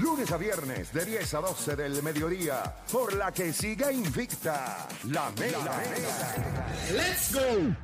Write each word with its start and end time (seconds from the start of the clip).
Lunes 0.00 0.32
a 0.32 0.38
viernes 0.38 0.92
de 0.94 1.04
10 1.04 1.34
a 1.34 1.40
12 1.40 1.76
del 1.76 2.02
mediodía. 2.02 2.62
Por 2.90 3.14
la 3.14 3.30
que 3.32 3.52
siga 3.52 3.92
invicta. 3.92 4.88
La 5.08 5.30
Mega. 5.38 5.60
¡Let's 6.92 7.34
go! 7.34 7.76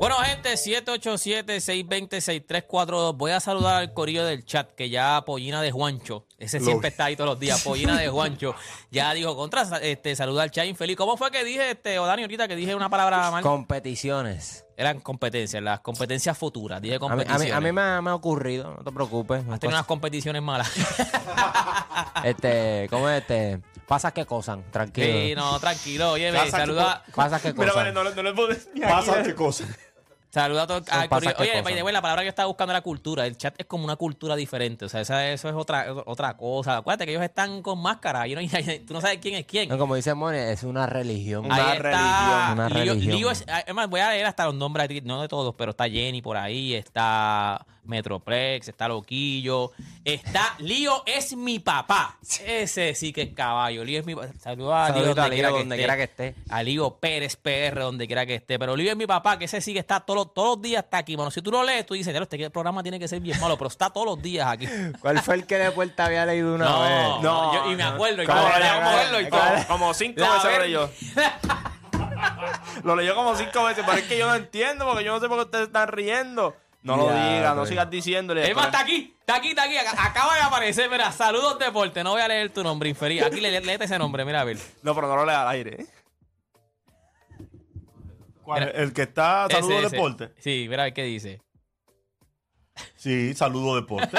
Bueno, 0.00 0.16
gente, 0.18 0.54
787-620-6342. 0.54 3.16
Voy 3.16 3.32
a 3.32 3.40
saludar 3.40 3.76
al 3.76 3.92
corillo 3.94 4.24
del 4.24 4.44
chat, 4.44 4.72
que 4.74 4.90
ya 4.90 5.24
Pollina 5.24 5.62
de 5.62 5.72
Juancho, 5.72 6.26
ese 6.44 6.60
siempre 6.60 6.88
está 6.88 7.06
ahí 7.06 7.16
todos 7.16 7.30
los 7.30 7.38
días, 7.40 7.62
Pollina 7.62 7.98
de 7.98 8.08
Juancho, 8.08 8.54
ya 8.90 9.12
dijo 9.12 9.34
contra, 9.36 9.62
este, 9.82 10.14
saluda 10.16 10.42
al 10.44 10.50
chat 10.50 10.66
infeliz. 10.66 10.96
¿Cómo 10.96 11.16
fue 11.16 11.30
que 11.30 11.44
dije, 11.44 11.72
este, 11.72 11.98
o 11.98 12.06
Dani, 12.06 12.22
ahorita 12.22 12.46
que 12.48 12.56
dije 12.56 12.74
una 12.74 12.88
palabra 12.88 13.30
mal? 13.30 13.42
Competiciones. 13.42 14.64
Eran 14.76 14.98
competencias, 15.00 15.62
las 15.62 15.80
competencias 15.80 16.36
futuras, 16.36 16.82
dije 16.82 16.96
A 16.96 16.98
mí, 16.98 17.04
a 17.06 17.08
competiciones. 17.08 17.46
mí, 17.46 17.50
a 17.52 17.60
mí 17.60 17.70
me, 17.72 17.80
ha, 17.80 18.02
me 18.02 18.10
ha 18.10 18.14
ocurrido, 18.16 18.74
no 18.76 18.82
te 18.82 18.90
preocupes. 18.90 19.44
Has 19.48 19.60
tenido 19.60 19.76
unas 19.78 19.86
competiciones 19.86 20.42
malas. 20.42 20.70
Este, 22.24 22.86
¿cómo 22.90 23.08
es 23.08 23.20
este? 23.20 23.60
Pasa 23.86 24.10
que 24.12 24.24
cosan, 24.24 24.64
tranquilo. 24.70 25.06
sí, 25.12 25.34
no, 25.34 25.60
tranquilo. 25.60 26.12
Oye, 26.12 26.32
que 26.32 26.50
saluda, 26.50 27.04
Pasa 27.14 27.38
que 27.40 27.52
Mira, 27.52 27.66
cosan. 27.72 27.76
vale, 27.76 27.92
no, 27.92 28.02
le- 28.04 28.14
no 28.14 28.22
le 28.22 28.32
puedo 28.32 28.48
decir 28.48 28.70
ni 28.74 28.82
aquí. 28.82 29.34
Saluda 30.34 30.62
a 30.62 30.66
todo 30.66 30.78
al 30.78 30.84
Son 30.84 31.08
corillo. 31.08 31.08
pasas 31.10 31.34
que 31.34 31.42
Oye, 31.44 31.62
by 31.62 31.74
the 31.76 31.82
way, 31.84 31.92
la 31.92 32.02
palabra 32.02 32.22
que 32.22 32.26
yo 32.26 32.30
estaba 32.30 32.48
buscando 32.48 32.72
era 32.72 32.80
cultura. 32.80 33.24
El 33.24 33.36
chat 33.36 33.54
es 33.56 33.66
como 33.66 33.84
una 33.84 33.94
cultura 33.94 34.34
diferente. 34.34 34.84
O 34.84 34.88
sea, 34.88 35.00
esa- 35.02 35.30
eso 35.30 35.48
es 35.48 35.54
otra, 35.54 35.86
otra 36.06 36.36
cosa. 36.36 36.78
Acuérdate 36.78 37.04
que 37.06 37.12
ellos 37.12 37.22
están 37.22 37.62
con 37.62 37.80
máscara. 37.80 38.26
y 38.28 38.34
no- 38.34 38.42
tú 38.84 38.94
no 38.94 39.00
sabes 39.00 39.18
quién 39.22 39.36
es 39.36 39.46
quién. 39.46 39.68
No, 39.68 39.78
como 39.78 39.94
dice 39.94 40.12
Moni, 40.14 40.38
es 40.38 40.64
una 40.64 40.86
religión. 40.86 41.44
Una 41.46 41.54
Ahí 41.54 41.76
está. 41.76 41.82
religión. 41.82 42.52
Una 42.52 42.68
Lío- 42.68 42.92
religión. 42.94 43.16
Lío 43.16 43.30
es- 43.30 43.44
además, 43.46 43.88
voy 43.88 44.00
a 44.00 44.10
leer 44.10 44.26
hasta 44.26 44.44
los 44.46 44.54
nombres, 44.56 44.90
no 45.04 45.22
de 45.22 45.28
todos, 45.28 45.54
pero 45.56 45.70
está 45.70 45.88
Jenny 45.88 46.20
por 46.20 46.36
ahí, 46.36 46.74
está 46.74 47.64
Metroplex, 47.84 48.68
está 48.68 48.88
Loquillo, 48.88 49.72
está 50.04 50.54
Lío 50.58 51.02
es 51.06 51.36
mi 51.36 51.58
papá. 51.58 52.18
Ese 52.44 52.94
sí 52.94 53.12
que 53.12 53.22
es 53.22 53.34
caballo. 53.34 53.84
Lío 53.84 54.00
es 54.00 54.06
mi 54.06 54.14
papá. 54.14 54.28
Saludos 54.40 54.74
a 54.74 54.88
Lío 54.90 55.04
donde, 55.06 55.20
a 55.22 55.28
quiera, 55.30 55.48
Lío 55.48 55.56
que 55.56 55.60
donde 55.62 55.74
esté. 55.76 55.76
quiera 55.76 55.96
que 55.96 56.02
esté. 56.04 56.34
A 56.50 56.62
Lío 56.62 56.96
Pérez 56.96 57.36
PR 57.36 57.80
donde 57.82 58.06
quiera 58.06 58.26
que 58.26 58.34
esté. 58.36 58.58
Pero 58.58 58.76
Lío 58.76 58.90
es 58.90 58.96
mi 58.96 59.06
papá, 59.06 59.38
que 59.38 59.44
ese 59.46 59.60
sí 59.60 59.72
que 59.72 59.78
está 59.80 60.00
todos 60.00 60.16
los- 60.26 60.34
todos 60.34 60.56
los 60.56 60.62
días 60.62 60.84
está 60.84 60.98
aquí. 60.98 61.16
Bueno, 61.16 61.30
si 61.30 61.42
tú 61.42 61.50
lo 61.50 61.62
lees, 61.64 61.86
tú 61.86 61.94
dices, 61.94 62.12
"Diablo, 62.12 62.24
este 62.30 62.50
programa 62.50 62.82
tiene 62.82 62.98
que 62.98 63.08
ser 63.08 63.20
bien 63.20 63.38
malo, 63.40 63.56
pero 63.58 63.68
está 63.68 63.90
todos 63.90 64.06
los 64.06 64.22
días 64.22 64.46
aquí. 64.48 64.66
¿Cuál 65.00 65.20
fue 65.20 65.34
el 65.36 65.46
que 65.46 65.56
de 65.58 65.70
puerta 65.70 66.06
había 66.06 66.24
leído 66.26 66.54
una 66.54 66.64
No, 66.64 66.80
vez? 66.82 67.22
no, 67.22 67.54
yo- 67.54 67.72
y 67.72 67.76
me 67.76 67.82
acuerdo. 67.82 68.22
y 68.22 68.26
Como, 68.26 68.40
todo, 68.40 69.20
y 69.20 69.28
todo. 69.28 69.40
como- 69.40 69.66
como 69.68 69.94
cinco 69.94 70.20
La 70.20 70.34
veces 70.34 70.52
lo 70.52 70.58
leyó. 70.64 70.90
lo 72.84 72.96
leyó 72.96 73.14
como 73.14 73.34
cinco 73.36 73.64
veces, 73.64 73.84
pero 73.86 73.98
es 73.98 74.04
que 74.04 74.18
yo 74.18 74.26
no 74.26 74.34
entiendo, 74.34 74.86
porque 74.86 75.04
yo 75.04 75.12
no 75.12 75.20
sé 75.20 75.28
por 75.28 75.38
qué 75.38 75.44
ustedes 75.44 75.66
están 75.66 75.88
riendo. 75.88 76.56
No 76.84 76.96
lo 76.98 77.08
Ya, 77.08 77.34
digas, 77.36 77.56
no 77.56 77.66
sigas 77.66 77.90
diciéndole. 77.90 78.48
Es 78.48 78.54
más, 78.54 78.66
está 78.66 78.80
aquí, 78.80 79.16
está 79.18 79.36
aquí, 79.36 79.48
está 79.48 79.62
aquí. 79.64 79.74
Ac- 79.74 79.96
Acaba 79.98 80.34
de 80.36 80.42
aparecer, 80.42 80.88
mira, 80.90 81.10
saludos 81.12 81.58
deporte. 81.58 82.04
No 82.04 82.10
voy 82.12 82.20
a 82.20 82.28
leer 82.28 82.52
tu 82.52 82.62
nombre, 82.62 82.88
infeliz. 82.90 83.22
Aquí 83.22 83.40
le, 83.40 83.58
léete 83.60 83.84
ese 83.86 83.98
nombre, 83.98 84.22
mira, 84.24 84.42
a 84.42 84.44
ver. 84.44 84.58
No, 84.82 84.94
pero 84.94 85.08
no 85.08 85.16
lo 85.16 85.24
leas 85.24 85.38
al 85.40 85.48
aire. 85.48 85.82
¿eh? 85.82 85.86
¿Cuál? 88.42 88.70
El 88.74 88.92
que 88.92 89.02
está 89.02 89.46
Ese, 89.48 89.56
Saludo 89.60 89.78
ese. 89.80 89.88
Deporte. 89.96 90.34
Sí, 90.38 90.66
mira 90.68 90.82
a 90.82 90.84
ver 90.86 90.92
qué 90.94 91.02
dice. 91.04 91.40
Sí, 92.96 93.32
Saludo 93.34 93.76
Deporte. 93.76 94.18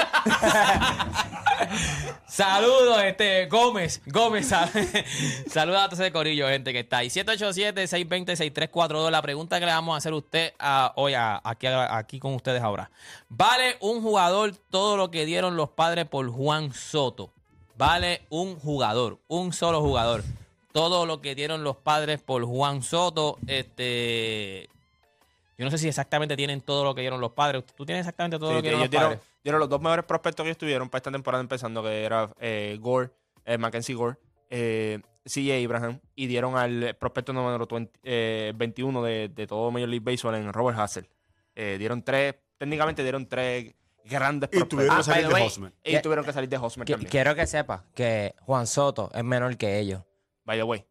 Saludos, 2.26 3.02
este, 3.04 3.46
Gómez, 3.46 4.02
Gómez. 4.06 4.48
sal- 4.48 4.70
Saludos 5.50 5.80
a 5.82 5.88
todo 5.88 6.02
ese 6.02 6.12
corillo, 6.12 6.48
gente 6.48 6.72
que 6.72 6.80
está 6.80 6.98
ahí. 6.98 7.08
787-620-6342. 7.08 9.10
La 9.10 9.22
pregunta 9.22 9.58
que 9.60 9.66
le 9.66 9.72
vamos 9.72 9.94
a 9.94 9.98
hacer 9.98 10.12
a 10.12 10.16
usted 10.16 10.52
a, 10.58 10.92
hoy, 10.96 11.14
a- 11.14 11.40
aquí, 11.44 11.66
a- 11.66 11.96
aquí 11.96 12.18
con 12.18 12.34
ustedes 12.34 12.62
ahora. 12.62 12.90
¿Vale 13.28 13.76
un 13.80 14.02
jugador 14.02 14.54
todo 14.70 14.96
lo 14.96 15.10
que 15.10 15.24
dieron 15.26 15.56
los 15.56 15.70
padres 15.70 16.06
por 16.06 16.28
Juan 16.30 16.72
Soto? 16.74 17.30
Vale 17.76 18.22
un 18.30 18.58
jugador, 18.58 19.18
un 19.28 19.52
solo 19.52 19.80
jugador. 19.80 20.24
Todo 20.72 21.06
lo 21.06 21.20
que 21.20 21.34
dieron 21.34 21.64
los 21.64 21.76
padres 21.76 22.20
por 22.20 22.44
Juan 22.44 22.82
Soto. 22.82 23.38
Este. 23.46 24.68
Yo 25.58 25.64
no 25.64 25.70
sé 25.70 25.78
si 25.78 25.88
exactamente 25.88 26.36
tienen 26.36 26.60
todo 26.60 26.84
lo 26.84 26.94
que 26.94 27.00
dieron 27.00 27.18
los 27.20 27.32
padres. 27.32 27.64
¿Tú 27.74 27.86
tienes 27.86 28.00
exactamente 28.02 28.38
todo 28.38 28.50
Sí, 28.50 28.56
lo 28.56 28.62
que 28.62 28.68
dieron 28.68 28.80
los 28.80 28.90
dieron, 28.90 29.08
padres? 29.12 29.26
Dieron 29.46 29.60
los 29.60 29.68
dos 29.68 29.80
mejores 29.80 30.04
prospectos 30.04 30.42
que 30.42 30.48
ellos 30.50 30.58
tuvieron 30.58 30.88
para 30.88 30.98
esta 30.98 31.12
temporada 31.12 31.40
empezando, 31.40 31.80
que 31.82 32.02
era 32.04 32.30
eh, 32.40 32.76
Gore, 32.80 33.10
eh, 33.44 33.56
Mackenzie 33.58 33.94
Gore, 33.94 34.16
eh, 34.50 35.00
CJ 35.24 35.64
Abraham, 35.64 36.00
y 36.16 36.26
dieron 36.26 36.56
al 36.56 36.96
prospecto 36.98 37.32
número 37.32 37.66
20, 37.66 37.92
eh, 38.02 38.52
21 38.56 39.02
de, 39.04 39.28
de 39.28 39.46
todo 39.46 39.70
Major 39.70 39.88
League 39.88 40.04
Baseball 40.04 40.34
en 40.34 40.52
Robert 40.52 40.78
Hassel. 40.78 41.08
Eh, 41.54 41.76
dieron 41.78 42.02
tres, 42.02 42.34
técnicamente 42.58 43.02
dieron 43.04 43.26
tres 43.28 43.72
grandes 44.04 44.50
Y 44.52 44.62
tuvieron 44.64 44.94
Ah, 44.94 44.98
que 44.98 45.04
salir 45.04 45.26
way. 45.32 45.48
Y 45.84 45.90
Que- 45.92 46.00
tuvieron 46.00 46.24
que 46.24 46.32
salir 46.32 46.48
de 46.48 46.56
Hosmer 46.56 46.86
también. 46.86 47.10
Quiero 47.10 47.34
que 47.34 47.46
sepa 47.46 47.84
que 47.94 48.34
Juan 48.40 48.66
Soto 48.66 49.10
es 49.14 49.22
menor 49.24 49.56
que 49.56 49.78
ellos. 49.78 50.02
By 50.44 50.58
the 50.58 50.64
way. 50.64 50.84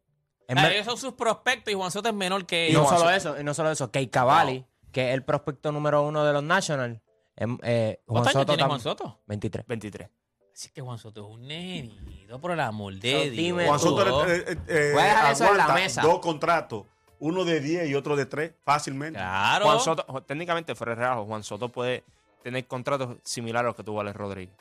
Ah, 0.50 0.70
ellos 0.72 0.86
son 0.86 0.98
sus 0.98 1.14
prospectos 1.14 1.72
y 1.74 1.76
Juan 1.76 1.92
Soto 1.92 2.08
es 2.10 2.16
menor 2.16 2.46
que 2.46 2.68
y 2.68 2.70
ellos. 2.72 2.84
no 2.84 2.88
Juan 2.88 3.00
solo 3.00 3.12
eso, 3.12 3.40
y 3.40 3.44
no 3.44 3.54
solo 3.54 3.72
eso, 3.72 3.92
Kei 3.92 4.08
Cavalli, 4.08 4.66
que 4.92 5.10
es 5.10 5.14
el 5.14 5.24
prospecto 5.24 5.72
número 5.72 6.04
uno 6.06 6.24
de 6.24 6.34
los 6.34 6.44
Nationals. 6.44 7.00
Eh, 7.38 8.00
Juan 8.06 8.24
¿Cuántos 8.24 8.28
años 8.28 8.34
Soto 8.34 8.54
tiene 8.54 8.64
Juan 8.64 8.80
Soto? 8.80 9.20
23. 9.28 9.68
23. 9.68 10.10
Así 10.56 10.70
que 10.70 10.82
Juan 10.82 10.98
Soto 10.98 11.28
es 11.28 11.34
un 11.34 11.48
nenito, 11.48 12.40
por 12.40 12.52
el 12.52 12.60
amor 12.62 12.94
de 12.94 13.30
Dios. 13.30 13.36
dime 13.36 13.68
Juan 13.68 13.78
Soto 13.78 14.26
eh, 14.26 14.46
eh, 14.48 14.58
eh, 14.68 15.32
eso 15.32 15.52
en 15.52 15.58
la 15.58 15.68
mesa. 15.68 16.02
dos 16.02 16.20
contratos. 16.20 16.86
Uno 17.20 17.44
de 17.44 17.60
10 17.60 17.90
y 17.90 17.96
otro 17.96 18.16
de 18.16 18.26
3, 18.26 18.54
fácilmente. 18.64 19.20
Claro. 19.20 19.66
Juan 19.66 19.80
Soto, 19.82 20.22
técnicamente 20.22 20.74
Juan 20.76 21.44
Soto 21.44 21.70
puede 21.70 22.04
tener 22.42 22.66
contratos 22.68 23.18
similares 23.24 23.66
a 23.66 23.68
los 23.68 23.76
que 23.76 23.84
tuvo 23.84 24.00
Alex 24.00 24.16
Rodríguez. 24.16 24.56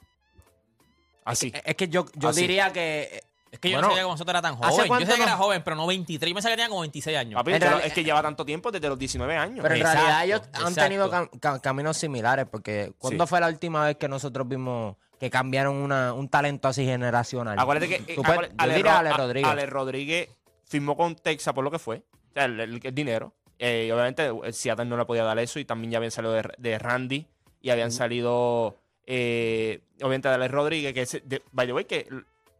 Así. 1.24 1.52
Es 1.54 1.62
es 1.64 1.74
que 1.76 1.88
yo, 1.88 2.06
yo 2.14 2.30
Así. 2.30 2.40
diría 2.40 2.72
que. 2.72 3.22
Es 3.54 3.60
que 3.60 3.70
yo 3.70 3.76
Bueno, 3.76 3.86
no 3.88 3.92
sabía 3.92 4.02
que 4.02 4.06
Juan 4.06 4.18
Soto 4.18 4.30
era 4.32 4.42
tan 4.42 4.54
¿hace 4.54 4.62
joven. 4.64 4.76
Yo 4.82 4.88
cuánto 4.88 5.06
sabía 5.06 5.16
que 5.24 5.30
era 5.30 5.36
joven, 5.36 5.62
pero 5.62 5.76
no 5.76 5.86
23. 5.86 6.28
Yo 6.28 6.34
pensaba 6.34 6.50
que 6.52 6.56
tenía 6.56 6.68
como 6.68 6.80
26 6.80 7.16
años. 7.16 7.34
Papi, 7.40 7.52
pero 7.60 7.78
es 7.78 7.92
que 7.92 8.02
lleva 8.02 8.20
tanto 8.20 8.44
tiempo 8.44 8.72
desde 8.72 8.88
los 8.88 8.98
19 8.98 9.36
años. 9.36 9.60
Pero 9.62 9.74
en 9.76 9.80
Exacto, 9.80 10.00
realidad 10.02 10.24
ellos 10.24 10.42
han 10.64 10.74
tenido 10.74 11.08
cam- 11.10 11.30
ca- 11.38 11.60
caminos 11.60 11.96
similares, 11.96 12.46
porque 12.50 12.92
¿cuándo 12.98 13.24
Sí. 13.24 13.30
fue 13.30 13.40
la 13.40 13.46
última 13.46 13.84
vez 13.84 13.96
que 13.96 14.08
nosotros 14.08 14.48
vimos 14.48 14.96
que 15.20 15.30
cambiaron 15.30 15.76
una, 15.76 16.12
un 16.12 16.28
talento 16.28 16.66
así 16.66 16.84
generacional? 16.84 17.56
Acuérdate 17.58 17.88
que 17.88 18.12
eh, 18.14 18.16
acuérdate- 18.18 18.48
yo 18.48 18.54
Ale, 18.58 18.74
diría 18.74 18.92
Ro- 18.94 18.98
Ale 18.98 19.12
Rodríguez. 19.12 19.50
Ale 19.50 19.66
Rodríguez 19.66 20.28
firmó 20.64 20.96
con 20.96 21.14
Texas 21.14 21.54
por 21.54 21.62
lo 21.62 21.70
que 21.70 21.78
fue. 21.78 21.98
O 21.98 22.32
sea, 22.34 22.46
el, 22.46 22.58
el- 22.58 22.80
el 22.82 22.94
dinero. 22.94 23.32
Eh, 23.60 23.84
y 23.86 23.90
obviamente 23.92 24.26
el 24.42 24.52
Seattle 24.52 24.84
no 24.86 24.96
le 24.96 25.04
podía 25.04 25.22
dar 25.22 25.38
eso 25.38 25.60
y 25.60 25.64
también 25.64 25.92
ya 25.92 25.98
habían 25.98 26.10
salido 26.10 26.34
de, 26.34 26.42
de 26.58 26.76
Randy 26.80 27.28
y 27.62 27.70
habían 27.70 27.92
salido 27.92 28.76
eh, 29.06 29.80
obviamente 29.98 30.28
de 30.28 30.34
Ale 30.34 30.48
Rodríguez 30.48 30.92
que 30.92 31.02
ese- 31.02 31.20
de- 31.24 31.42
by 31.52 31.66
the 31.68 31.72
way 31.72 31.84
que 31.84 32.08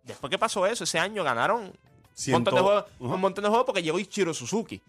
después 0.05 0.31
que 0.31 0.39
pasó 0.39 0.67
eso 0.67 0.85
ese 0.85 0.99
año 0.99 1.25
ganaron 1.25 1.63
un 1.65 1.73
Ciento- 2.15 2.51
montón 2.51 2.55
de 2.55 2.61
juegos, 2.63 2.85
un 3.01 3.21
montón 3.21 3.43
de 3.43 3.49
juegos 3.49 3.67
porque 3.67 3.83
llegó 3.83 3.99
Ichiro 3.99 4.33
Suzuki. 4.33 4.81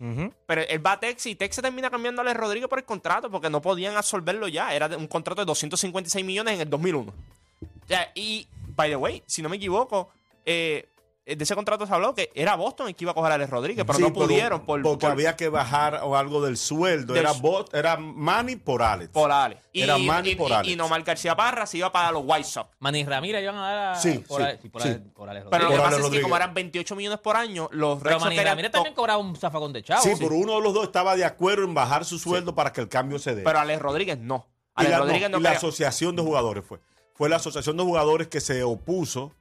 Pero 0.45 0.61
él 0.61 0.85
va 0.85 0.91
a 0.93 0.99
Texas 0.99 1.25
y 1.27 1.35
Texas 1.35 1.63
termina 1.63 1.89
cambiando 1.89 2.21
a 2.21 2.33
Rodríguez 2.33 2.69
por 2.69 2.77
el 2.79 2.85
contrato 2.85 3.31
porque 3.31 3.49
no 3.49 3.61
podían 3.61 3.97
absorberlo 3.97 4.47
ya. 4.47 4.73
Era 4.75 4.95
un 4.97 5.07
contrato 5.07 5.41
de 5.41 5.45
256 5.45 6.23
millones 6.23 6.53
en 6.55 6.61
el 6.61 6.69
2001. 6.69 7.11
O 7.11 7.87
sea, 7.87 8.11
y, 8.13 8.47
by 8.75 8.89
the 8.89 8.95
way, 8.95 9.23
si 9.25 9.41
no 9.41 9.49
me 9.49 9.55
equivoco, 9.57 10.09
eh, 10.45 10.87
de 11.25 11.43
ese 11.43 11.55
contrato 11.55 11.87
se 11.87 11.93
habló 11.93 12.13
que 12.13 12.31
era 12.35 12.55
Boston 12.55 12.87
el 12.87 12.95
que 12.95 13.03
iba 13.03 13.11
a 13.11 13.15
coger 13.15 13.31
a 13.31 13.35
Ale 13.35 13.47
Rodríguez, 13.47 13.83
pero 13.85 13.97
Sí, 13.97 14.03
no 14.03 14.13
pudieron 14.13 14.61
por, 14.63 14.81
porque 14.83 15.01
por, 15.07 15.11
había 15.11 15.35
que 15.35 15.49
bajar 15.49 16.01
o 16.03 16.15
algo 16.15 16.43
del 16.45 16.55
sueldo. 16.55 17.13
Del 17.13 17.23
Era, 17.23 17.33
Bot- 17.33 17.73
era 17.73 17.97
Manny 17.97 18.57
por 18.57 18.83
Alex. 18.83 19.09
por 19.11 19.31
Ale. 19.31 19.57
Y, 19.73 19.81
Era 19.81 19.97
Manny 19.97 20.29
y, 20.31 20.35
por 20.35 20.51
y- 20.51 20.53
Alex. 20.53 20.73
y 20.73 20.75
Nomar 20.75 21.01
García 21.03 21.35
Parra 21.35 21.65
se 21.65 21.77
iba 21.79 21.91
para 21.91 22.11
los 22.11 22.21
White 22.25 22.43
Sox. 22.43 22.69
Manny 22.79 23.03
Ramírez 23.05 23.41
iban 23.41 23.55
a 23.55 23.61
dar 23.61 23.77
a, 23.93 23.95
Sí, 23.99 24.19
por, 24.19 24.37
sí, 24.39 24.43
Ale- 24.47 24.59
sí, 24.61 24.69
por, 24.69 24.81
sí. 24.83 24.87
Ale- 24.89 24.99
por 24.99 25.29
Ale 25.29 25.41
Pero 25.41 25.49
Rodríguez. 25.51 25.69
lo 25.69 25.75
que 25.75 25.77
pasa 25.81 25.89
es 25.89 25.95
que 25.95 26.01
Rodríguez. 26.03 26.23
como 26.23 26.35
eran 26.35 26.53
28 26.53 26.95
millones 26.95 27.19
por 27.19 27.35
año, 27.37 27.69
los 27.71 28.01
Pero 28.03 28.19
Manny 28.19 28.39
Ramírez 28.39 28.71
también 28.71 28.93
cobraba 28.93 29.19
un 29.19 29.35
zafacón 29.35 29.73
de 29.73 29.81
chavo. 29.83 30.03
sí, 30.03 30.11
pero 30.19 30.35
uno 30.35 30.53
de 30.57 30.61
los 30.61 30.73
dos 30.75 30.83
estaba 30.83 31.15
de 31.15 31.25
acuerdo 31.25 31.63
en 31.65 31.73
bajar 31.73 32.05
su 32.05 32.19
sueldo 32.19 32.53
para 32.53 32.71
que 32.71 32.81
el 32.81 32.87
cambio 32.89 33.17
se 33.19 33.33
dé. 33.33 33.41
Pero 33.41 33.59
Ale 33.59 33.79
Rodríguez 33.79 34.19
no. 34.19 34.47
y 34.77 34.81
Ale 34.81 34.89
la, 34.89 34.97
Rodríguez 34.99 35.29
no, 35.31 35.37
no, 35.37 35.39
y 35.39 35.43
la 35.43 35.51
asociación 35.51 36.15
de 36.15 36.21
jugadores 36.21 36.63
fue. 36.66 36.79
Fue 37.16 37.29
la 37.29 37.37
asociación 37.37 37.78
de 37.78 37.83
jugadores 37.83 38.28
que 38.28 38.41
se 38.41 38.61
opuso 38.63 39.33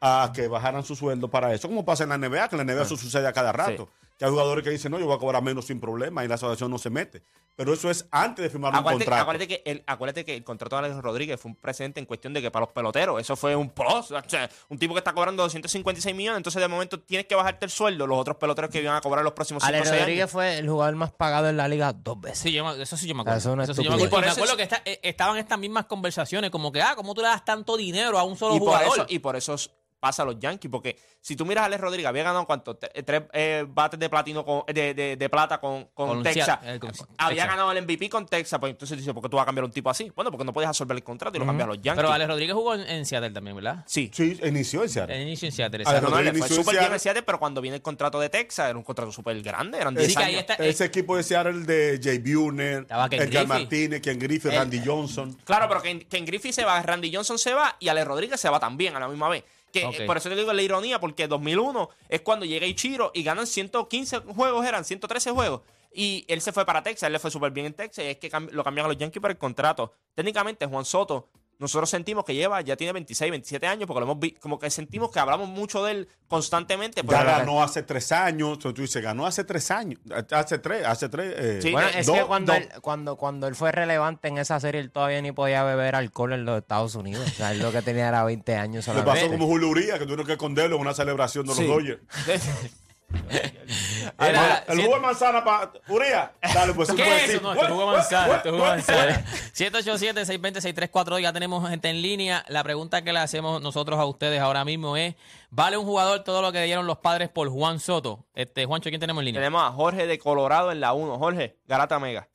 a 0.00 0.32
que 0.34 0.48
bajaran 0.48 0.84
su 0.84 0.96
sueldo 0.96 1.28
para 1.28 1.52
eso. 1.54 1.68
Como 1.68 1.84
pasa 1.84 2.04
en 2.04 2.10
la 2.10 2.18
NBA, 2.18 2.48
que 2.48 2.56
en 2.56 2.66
la 2.66 2.72
NBA 2.74 2.82
eso 2.82 2.96
sucede 2.96 3.26
a 3.26 3.32
cada 3.32 3.52
rato. 3.52 3.88
Que 4.18 4.26
hay 4.26 4.30
jugadores 4.30 4.62
que 4.62 4.68
dicen, 4.70 4.92
no, 4.92 4.98
yo 4.98 5.06
voy 5.06 5.16
a 5.16 5.18
cobrar 5.18 5.42
menos 5.42 5.66
sin 5.66 5.80
problema 5.80 6.22
y 6.24 6.28
la 6.28 6.34
asociación 6.34 6.70
no 6.70 6.76
se 6.78 6.90
mete. 6.90 7.22
Pero 7.56 7.72
eso 7.74 7.90
es 7.90 8.06
antes 8.10 8.42
de 8.42 8.50
firmar 8.50 8.72
un 8.74 8.82
contrato. 8.82 9.14
acuérdate 9.22 9.48
que 9.48 9.62
el, 9.64 9.82
acuérdate 9.86 10.24
que 10.26 10.34
el 10.36 10.44
contrato 10.44 10.76
de 10.76 10.86
Alex 10.86 11.02
Rodríguez 11.02 11.40
fue 11.40 11.50
un 11.50 11.56
precedente 11.56 12.00
en 12.00 12.06
cuestión 12.06 12.32
de 12.34 12.40
que 12.42 12.50
para 12.50 12.64
los 12.66 12.72
peloteros 12.74 13.18
eso 13.20 13.34
fue 13.34 13.56
un 13.56 13.70
plus. 13.70 14.10
O 14.10 14.22
sea, 14.26 14.48
un 14.68 14.78
tipo 14.78 14.92
que 14.94 14.98
está 14.98 15.12
cobrando 15.14 15.42
256 15.42 16.14
millones, 16.14 16.36
entonces 16.38 16.60
de 16.60 16.68
momento 16.68 17.00
tienes 17.00 17.26
que 17.26 17.34
bajarte 17.34 17.64
el 17.64 17.70
sueldo. 17.70 18.06
Los 18.06 18.18
otros 18.18 18.36
peloteros 18.36 18.70
que 18.70 18.82
iban 18.82 18.96
a 18.96 19.00
cobrar 19.00 19.24
los 19.24 19.32
próximos 19.32 19.62
5 19.62 19.68
Ale 19.68 19.80
o 19.80 19.84
6 19.84 20.00
Rodríguez 20.00 20.22
años. 20.22 20.30
fue 20.32 20.58
el 20.58 20.68
jugador 20.68 20.96
más 20.96 21.12
pagado 21.12 21.48
en 21.48 21.56
la 21.56 21.66
liga 21.68 21.92
dos 21.94 22.20
veces. 22.20 22.38
Sí, 22.40 22.52
yo 22.52 22.70
eso 22.74 22.96
sí 22.98 23.06
yo 23.08 23.14
me 23.14 23.22
acuerdo. 23.22 23.38
Eso 23.38 23.74
sí 23.74 23.82
yo 23.84 23.90
me 23.90 23.96
acuerdo. 23.96 23.98
Y 23.98 24.02
Y 24.02 24.04
me 24.04 24.08
por 24.10 24.24
acuerdo 24.28 24.56
que 24.56 24.62
está- 24.64 24.82
eh, 24.84 25.00
estaban 25.02 25.36
estas 25.38 25.58
mismas 25.58 25.86
conversaciones, 25.86 26.50
como 26.50 26.70
que, 26.72 26.80
ah, 26.82 26.94
¿cómo 26.94 27.14
tú 27.14 27.22
le 27.22 27.28
das 27.28 27.44
tanto 27.44 27.76
dinero 27.78 28.18
a 28.18 28.22
un 28.24 28.36
solo 28.36 28.54
Y 28.56 28.58
por, 28.58 28.68
jugador? 28.68 28.98
eso, 28.98 29.06
y 29.08 29.18
por 29.18 29.36
eso 29.36 29.56
pasa 30.00 30.22
a 30.22 30.26
los 30.26 30.38
Yankees. 30.38 30.70
Porque 30.70 30.96
si 31.20 31.36
tú 31.36 31.44
miras 31.46 31.62
a 31.62 31.66
Alex 31.66 31.80
Rodríguez, 31.80 32.06
había 32.08 32.22
ganado 32.24 32.46
cuánto? 32.46 32.78
Eh, 32.94 33.02
tres 33.02 33.22
eh, 33.32 33.64
bates 33.68 34.00
de 34.00 34.08
platino 34.08 34.44
con, 34.44 34.62
de, 34.66 34.94
de- 34.94 35.16
de 35.16 35.28
plata 35.28 35.60
con, 35.60 35.84
con 35.94 36.08
Con 36.08 36.22
Texas. 36.22 36.58
Eh, 36.64 36.78
con 36.80 36.90
había 37.18 37.42
Texas. 37.42 37.46
ganado 37.48 37.72
el 37.72 37.82
MVP 37.82 38.08
con 38.08 38.26
Texas. 38.26 38.58
Pues 38.58 38.70
entonces 38.72 38.96
dices, 38.98 39.12
¿por 39.14 39.22
qué 39.22 39.28
tú 39.28 39.36
vas 39.36 39.42
a 39.44 39.46
cambiar 39.46 39.62
a 39.64 39.66
un 39.66 39.72
tipo 39.72 39.90
así? 39.90 40.10
Bueno, 40.16 40.30
porque 40.30 40.44
no 40.44 40.52
puedes 40.52 40.66
absorber 40.68 40.96
el 40.96 41.04
contrato 41.04 41.36
y 41.36 41.40
lo 41.40 41.46
cambias 41.46 41.64
a 41.66 41.68
los 41.68 41.76
Yankees. 41.82 42.02
Pero 42.02 42.12
Alex 42.12 42.28
Rodríguez 42.30 42.54
jugó 42.54 42.74
en, 42.74 42.80
en 42.80 43.06
Seattle 43.06 43.30
también, 43.30 43.54
¿verdad? 43.56 43.84
sí. 43.86 44.10
Sí, 44.12 44.38
inició 44.42 44.82
en 44.82 44.88
Seattle. 44.88 45.14
En 45.16 45.22
inicio 45.28 45.46
en 45.46 45.52
Seattle. 45.52 45.84
Alex. 45.86 46.02
No, 46.02 46.08
no, 46.10 46.20
le 46.22 46.30
fue 46.30 46.38
inició 46.38 46.56
en 46.56 46.62
súper 46.64 46.78
bien 46.80 46.92
en 46.92 46.98
Seattle, 47.00 47.22
pero 47.22 47.38
cuando 47.38 47.60
viene 47.60 47.76
el 47.76 47.82
contrato 47.82 48.18
de 48.18 48.28
Texas, 48.30 48.68
era 48.70 48.78
un 48.78 48.84
contrato 48.84 49.12
súper 49.12 49.40
grande, 49.42 49.78
eran 49.78 49.94
Sí, 49.94 50.00
10 50.06 50.16
que 50.16 50.22
ahí 50.22 50.34
años. 50.36 50.46
está- 50.48 50.64
Ese 50.64 50.84
equipo 50.86 51.16
de 51.16 51.22
Seattle 51.22 51.60
de 51.64 52.00
Jay 52.02 52.18
Buhner, 52.18 52.86
Edgar. 53.10 53.46
Martínez, 53.46 54.00
Ken 54.00 54.18
Griffey, 54.18 54.50
Randy 54.56 54.80
Johnson. 54.84 55.36
Claro, 55.44 55.68
pero 55.68 55.82
Ken, 55.82 56.00
Ken 56.00 56.24
Griffey 56.24 56.52
se 56.52 56.64
va, 56.64 56.80
Randy 56.82 57.14
Johnson 57.14 57.38
se 57.38 57.52
va 57.54 57.76
y 57.78 57.88
Alex 57.88 58.06
Rodríguez 58.06 58.40
se 58.40 58.48
va 58.48 58.58
también 58.58 58.96
a 58.96 59.00
la 59.00 59.08
misma 59.08 59.28
vez. 59.28 59.44
Que, 59.72 60.04
Por 60.06 60.16
eso 60.16 60.28
te 60.28 60.36
digo 60.36 60.52
la 60.52 60.62
ironía, 60.62 61.00
porque 61.00 61.28
2001 61.28 61.90
es 62.08 62.20
cuando 62.22 62.44
llega 62.44 62.66
Ichiro 62.66 63.10
y 63.14 63.22
ganan 63.22 63.46
115 63.46 64.18
juegos, 64.18 64.66
eran 64.66 64.84
113 64.84 65.30
juegos. 65.30 65.62
Y 65.92 66.24
él 66.28 66.40
se 66.40 66.52
fue 66.52 66.64
para 66.64 66.82
Texas, 66.82 67.06
él 67.08 67.12
le 67.12 67.18
fue 67.18 67.30
súper 67.30 67.50
bien 67.50 67.66
en 67.66 67.74
Texas 67.74 68.04
y 68.04 68.08
es 68.08 68.16
que 68.18 68.30
lo 68.52 68.62
cambian 68.62 68.84
a 68.84 68.88
los 68.88 68.96
Yankees 68.96 69.20
por 69.20 69.30
el 69.30 69.38
contrato. 69.38 69.92
Técnicamente, 70.14 70.66
Juan 70.66 70.84
Soto, 70.84 71.28
nosotros 71.60 71.88
sentimos 71.88 72.24
que 72.24 72.34
lleva, 72.34 72.60
ya 72.62 72.74
tiene 72.74 72.92
26, 72.94 73.30
27 73.30 73.66
años, 73.66 73.86
porque 73.86 74.00
lo 74.00 74.06
hemos 74.06 74.18
visto, 74.18 74.40
como 74.40 74.58
que 74.58 74.68
sentimos 74.70 75.10
que 75.12 75.20
hablamos 75.20 75.48
mucho 75.48 75.84
de 75.84 75.92
él 75.92 76.08
constantemente. 76.26 77.02
Ya 77.06 77.22
ganó 77.22 77.62
hace 77.62 77.82
tres 77.82 78.10
años. 78.12 78.54
Entonces 78.54 78.74
tú 78.74 78.82
dices, 78.82 79.02
ganó 79.02 79.26
hace 79.26 79.44
tres 79.44 79.70
años. 79.70 80.00
Hace 80.32 80.58
tres, 80.58 80.84
hace 80.86 81.08
tres. 81.08 81.34
eh, 81.36 81.58
Sí, 81.62 81.70
Bueno, 81.72 81.88
eh, 81.88 81.92
es 82.00 82.06
dos- 82.06 82.16
que 82.18 82.24
cuando 82.24 82.52
dos- 82.54 82.62
él, 82.62 82.68
cuando, 82.80 83.16
cuando 83.16 83.46
él 83.46 83.54
fue 83.54 83.70
relevante 83.72 84.28
en 84.28 84.38
esa 84.38 84.58
serie, 84.58 84.80
él 84.80 84.90
todavía 84.90 85.20
ni 85.22 85.32
podía 85.32 85.62
beber 85.62 85.94
alcohol 85.94 86.32
en 86.32 86.44
los 86.44 86.58
Estados 86.58 86.94
Unidos. 86.94 87.26
O 87.26 87.30
sea, 87.34 87.52
él 87.52 87.60
lo 87.60 87.70
que 87.70 87.82
tenía 87.82 88.08
era 88.08 88.24
20 88.24 88.56
años 88.56 88.86
Le 88.88 89.02
pasó 89.02 89.28
como 89.28 89.46
Julio 89.46 89.68
Uría, 89.68 89.94
que 89.98 90.04
tuvieron 90.04 90.26
que 90.26 90.32
esconderlo 90.32 90.76
en 90.76 90.82
una 90.82 90.94
celebración 90.94 91.44
de 91.44 91.48
los 91.50 91.58
Sí. 91.58 91.66
Dodgers. 91.66 92.00
Era- 94.18 94.64
el 94.68 94.82
jugo 94.82 94.94
de 94.96 95.00
manzana 95.00 95.44
para 95.44 95.72
Uría. 95.88 96.32
Dale, 96.54 96.74
pues 96.74 96.92
¿Qué 96.94 97.16
es 97.24 97.30
eso? 97.30 97.42
No, 97.42 97.52
este 97.54 97.66
jugo 97.66 97.80
de 97.90 97.96
manzana, 97.96 98.36
este 98.36 98.50
jugo 98.50 98.62
de 98.64 98.68
manzana. 98.70 99.24
787-620-6342. 99.54 101.20
Ya 101.22 101.32
tenemos 101.32 101.68
gente 101.68 101.88
en 101.90 102.02
línea. 102.02 102.44
La 102.48 102.62
pregunta 102.62 103.02
que 103.02 103.12
le 103.12 103.18
hacemos 103.18 103.60
nosotros 103.62 103.98
a 103.98 104.04
ustedes 104.06 104.40
ahora 104.40 104.64
mismo 104.64 104.96
es: 104.96 105.14
¿vale 105.50 105.76
un 105.76 105.84
jugador 105.84 106.22
todo 106.24 106.42
lo 106.42 106.52
que 106.52 106.62
dieron 106.62 106.86
los 106.86 106.98
padres 106.98 107.28
por 107.28 107.48
Juan 107.48 107.78
Soto? 107.80 108.24
Este, 108.34 108.64
Juancho, 108.66 108.90
¿quién 108.90 109.00
tenemos 109.00 109.20
en 109.22 109.26
línea? 109.26 109.40
Tenemos 109.40 109.62
a 109.62 109.70
Jorge 109.72 110.06
de 110.06 110.18
Colorado 110.18 110.70
en 110.72 110.80
la 110.80 110.92
1. 110.92 111.18
Jorge, 111.18 111.56
Garata 111.66 111.98
Mega. 111.98 112.28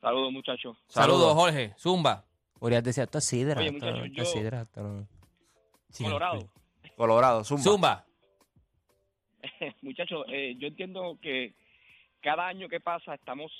Saludos, 0.00 0.32
muchachos. 0.32 0.76
Saludos, 0.88 1.34
Jorge. 1.34 1.74
Zumba. 1.78 2.24
Urias 2.60 2.82
decía, 2.84 3.04
esto 3.04 3.18
es 3.18 3.24
sidra. 3.24 3.60
Oye, 3.60 3.68
esto- 3.68 3.86
muchachos, 3.86 4.06
esto 4.06 4.22
es 4.22 4.28
yo- 4.28 4.38
sidra, 4.40 4.62
esto 4.62 4.80
no-". 4.82 5.06
Colorado. 5.98 6.48
Colorado, 6.96 7.44
Zumba. 7.44 7.62
Zumba. 7.62 8.04
muchachos, 9.82 10.24
eh, 10.28 10.56
yo 10.58 10.68
entiendo 10.68 11.18
que 11.20 11.54
cada 12.20 12.46
año 12.46 12.68
que 12.68 12.80
pasa 12.80 13.14
estamos 13.14 13.52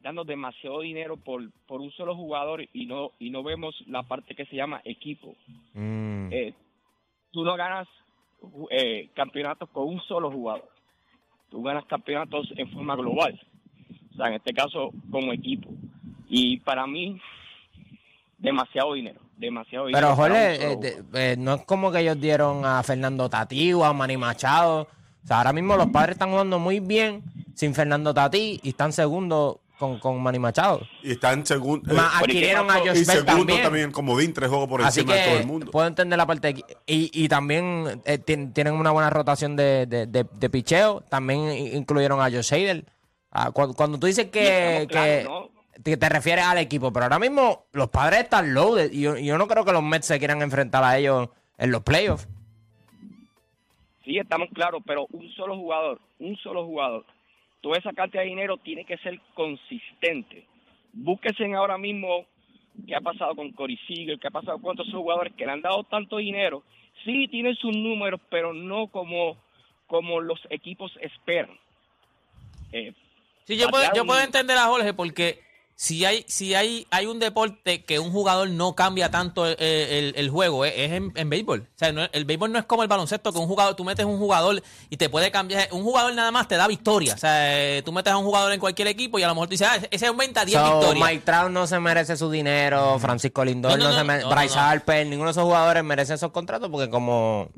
dando 0.00 0.24
demasiado 0.24 0.80
dinero 0.80 1.16
por, 1.16 1.50
por 1.66 1.80
un 1.80 1.90
solo 1.92 2.14
jugador 2.14 2.66
y 2.72 2.86
no 2.86 3.12
y 3.18 3.30
no 3.30 3.42
vemos 3.42 3.74
la 3.86 4.02
parte 4.02 4.34
que 4.34 4.44
se 4.46 4.56
llama 4.56 4.82
equipo. 4.84 5.34
Mm. 5.72 6.28
Eh, 6.30 6.54
tú 7.30 7.42
no 7.42 7.56
ganas 7.56 7.88
eh, 8.70 9.08
campeonatos 9.14 9.68
con 9.70 9.88
un 9.88 10.00
solo 10.02 10.30
jugador. 10.30 10.68
Tú 11.50 11.62
ganas 11.62 11.86
campeonatos 11.86 12.52
en 12.56 12.70
forma 12.70 12.96
global. 12.96 13.40
O 14.12 14.16
sea, 14.16 14.28
en 14.28 14.34
este 14.34 14.52
caso, 14.52 14.90
como 15.10 15.32
equipo. 15.32 15.70
Y 16.28 16.58
para 16.60 16.86
mí, 16.86 17.20
demasiado 18.38 18.94
dinero. 18.94 19.20
Demasiado. 19.36 19.86
Pero 19.92 20.14
Jorge, 20.16 20.72
eh, 20.72 20.76
de- 20.76 21.32
eh, 21.32 21.36
no 21.36 21.54
es 21.54 21.62
como 21.64 21.90
que 21.92 22.00
ellos 22.00 22.20
dieron 22.20 22.64
a 22.64 22.82
Fernando 22.82 23.28
Tatí 23.28 23.72
o 23.72 23.84
a 23.84 23.92
Manny 23.92 24.16
Machado. 24.16 24.82
O 24.82 25.26
sea, 25.26 25.38
ahora 25.38 25.52
mismo 25.52 25.76
los 25.76 25.88
padres 25.88 26.12
están 26.14 26.30
jugando 26.30 26.58
muy 26.58 26.80
bien 26.80 27.22
sin 27.54 27.74
Fernando 27.74 28.12
Tatí 28.14 28.60
y 28.62 28.68
están 28.70 28.92
segundos 28.92 29.56
con, 29.78 29.98
con 29.98 30.22
Manny 30.22 30.38
Machado. 30.38 30.82
Y 31.02 31.12
está 31.12 31.32
en 31.32 31.44
segundo. 31.44 31.90
eh, 31.90 31.94
Más 31.96 32.12
¿Pero 32.20 32.32
y 32.32 32.36
qué 32.40 32.52
adquirieron 32.56 32.70
a? 32.70 32.74
Josh 32.74 32.86
y 32.86 32.92
Bell 32.92 33.04
segundo 33.06 33.24
también. 33.36 33.62
también, 33.62 33.90
como 33.90 34.16
Dean, 34.16 34.32
tres 34.32 34.48
juegos 34.48 34.68
por 34.68 34.82
Así 34.82 35.00
encima 35.00 35.16
de 35.18 35.24
todo 35.28 35.38
el 35.40 35.46
mundo. 35.46 35.70
puedo 35.72 35.86
entender 35.88 36.16
la 36.16 36.26
parte 36.26 36.52
de, 36.54 36.64
y, 36.86 37.10
y 37.24 37.28
también 37.28 38.00
eh, 38.04 38.18
tien- 38.24 38.52
tienen 38.52 38.74
una 38.74 38.92
buena 38.92 39.10
rotación 39.10 39.56
de, 39.56 39.86
de, 39.86 40.06
de- 40.06 40.26
de 40.32 40.50
picheo. 40.50 41.02
También 41.08 41.50
incluyeron 41.74 42.20
a 42.20 42.30
Josh 42.30 42.52
Hader. 42.54 42.84
Ah, 43.32 43.50
cuando, 43.50 43.74
cuando 43.74 43.98
tú 43.98 44.06
dices 44.06 44.26
que. 44.30 44.86
Te, 45.82 45.96
te 45.96 46.08
refieres 46.08 46.44
al 46.44 46.58
equipo, 46.58 46.92
pero 46.92 47.04
ahora 47.04 47.18
mismo 47.18 47.66
los 47.72 47.90
padres 47.90 48.20
están 48.20 48.54
loaded 48.54 48.92
y 48.92 49.02
yo, 49.02 49.16
yo 49.16 49.38
no 49.38 49.46
creo 49.46 49.64
que 49.64 49.72
los 49.72 49.82
Mets 49.82 50.06
se 50.06 50.18
quieran 50.18 50.42
enfrentar 50.42 50.84
a 50.84 50.98
ellos 50.98 51.28
en 51.58 51.70
los 51.70 51.82
playoffs. 51.82 52.28
Sí, 54.04 54.18
estamos 54.18 54.48
claros, 54.52 54.82
pero 54.86 55.06
un 55.12 55.30
solo 55.32 55.56
jugador, 55.56 56.00
un 56.18 56.36
solo 56.36 56.64
jugador. 56.66 57.04
Toda 57.60 57.78
esa 57.78 57.92
cantidad 57.92 58.22
de 58.22 58.28
dinero 58.28 58.58
tiene 58.58 58.84
que 58.84 58.98
ser 58.98 59.18
consistente. 59.34 60.46
Búsquense 60.92 61.52
ahora 61.54 61.78
mismo 61.78 62.26
qué 62.86 62.94
ha 62.94 63.00
pasado 63.00 63.34
con 63.34 63.52
Corey 63.52 63.78
Seager, 63.86 64.18
qué 64.18 64.28
ha 64.28 64.30
pasado 64.30 64.58
con 64.58 64.72
otros 64.72 64.90
jugadores 64.90 65.32
que 65.34 65.46
le 65.46 65.52
han 65.52 65.62
dado 65.62 65.84
tanto 65.84 66.18
dinero. 66.18 66.62
Sí, 67.04 67.28
tienen 67.28 67.54
sus 67.56 67.74
números, 67.74 68.20
pero 68.28 68.52
no 68.52 68.88
como, 68.88 69.38
como 69.86 70.20
los 70.20 70.40
equipos 70.50 70.92
esperan. 71.00 71.58
Eh, 72.72 72.92
Sí, 73.46 73.58
yo 73.58 73.68
puedo, 73.68 73.84
yo 73.94 74.06
puedo 74.06 74.20
entender 74.20 74.56
a 74.56 74.66
Jorge 74.66 74.94
porque 74.94 75.40
si 75.76 76.04
hay 76.04 76.24
si 76.28 76.54
hay 76.54 76.86
hay 76.90 77.06
un 77.06 77.18
deporte 77.18 77.82
que 77.84 77.98
un 77.98 78.12
jugador 78.12 78.48
no 78.48 78.74
cambia 78.76 79.10
tanto 79.10 79.44
el, 79.46 79.56
el- 79.58 80.14
el 80.16 80.30
juego, 80.30 80.64
eh, 80.64 80.84
es 80.84 80.92
en, 80.92 81.12
en 81.16 81.28
béisbol. 81.28 81.60
O 81.62 81.78
sea, 81.78 81.90
no- 81.92 82.06
el 82.12 82.24
béisbol 82.24 82.52
no 82.52 82.58
es 82.60 82.64
como 82.64 82.82
el 82.82 82.88
baloncesto, 82.88 83.32
que 83.32 83.38
un 83.40 83.48
jugador, 83.48 83.74
tú 83.74 83.82
metes 83.84 84.04
un 84.06 84.18
jugador 84.18 84.62
y 84.88 84.96
te 84.96 85.08
puede 85.08 85.30
cambiar. 85.32 85.68
Un 85.72 85.82
jugador 85.82 86.14
nada 86.14 86.30
más 86.30 86.46
te 86.46 86.56
da 86.56 86.68
victoria. 86.68 87.14
O 87.14 87.18
sea, 87.18 87.82
tú 87.82 87.90
metes 87.92 88.12
a 88.12 88.16
un 88.16 88.24
jugador 88.24 88.52
en 88.52 88.60
cualquier 88.60 88.86
equipo 88.88 89.18
y 89.18 89.24
a 89.24 89.28
lo 89.28 89.34
mejor 89.34 89.48
tú 89.48 89.52
dices, 89.52 89.66
ah, 89.68 89.78
ese 89.90 90.06
aumenta 90.06 90.44
10 90.44 90.58
So, 90.60 90.64
victorias. 90.78 91.08
Mike 91.08 91.22
Trout 91.24 91.50
no 91.50 91.66
se 91.66 91.80
merece 91.80 92.16
su 92.16 92.30
dinero, 92.30 92.98
Francisco 93.00 93.44
Lindor 93.44 93.72
No, 93.72 93.76
no, 93.78 93.90
no, 93.90 93.96
se 93.98 94.04
merece, 94.04 94.28
Bryce. 94.28 94.58
Harper, 94.58 95.06
ninguno 95.06 95.26
de 95.28 95.32
esos 95.32 95.44
jugadores 95.44 95.82
merece 95.82 96.14
esos 96.14 96.30
contratos 96.30 96.70
porque 96.70 96.88
como 96.88 97.48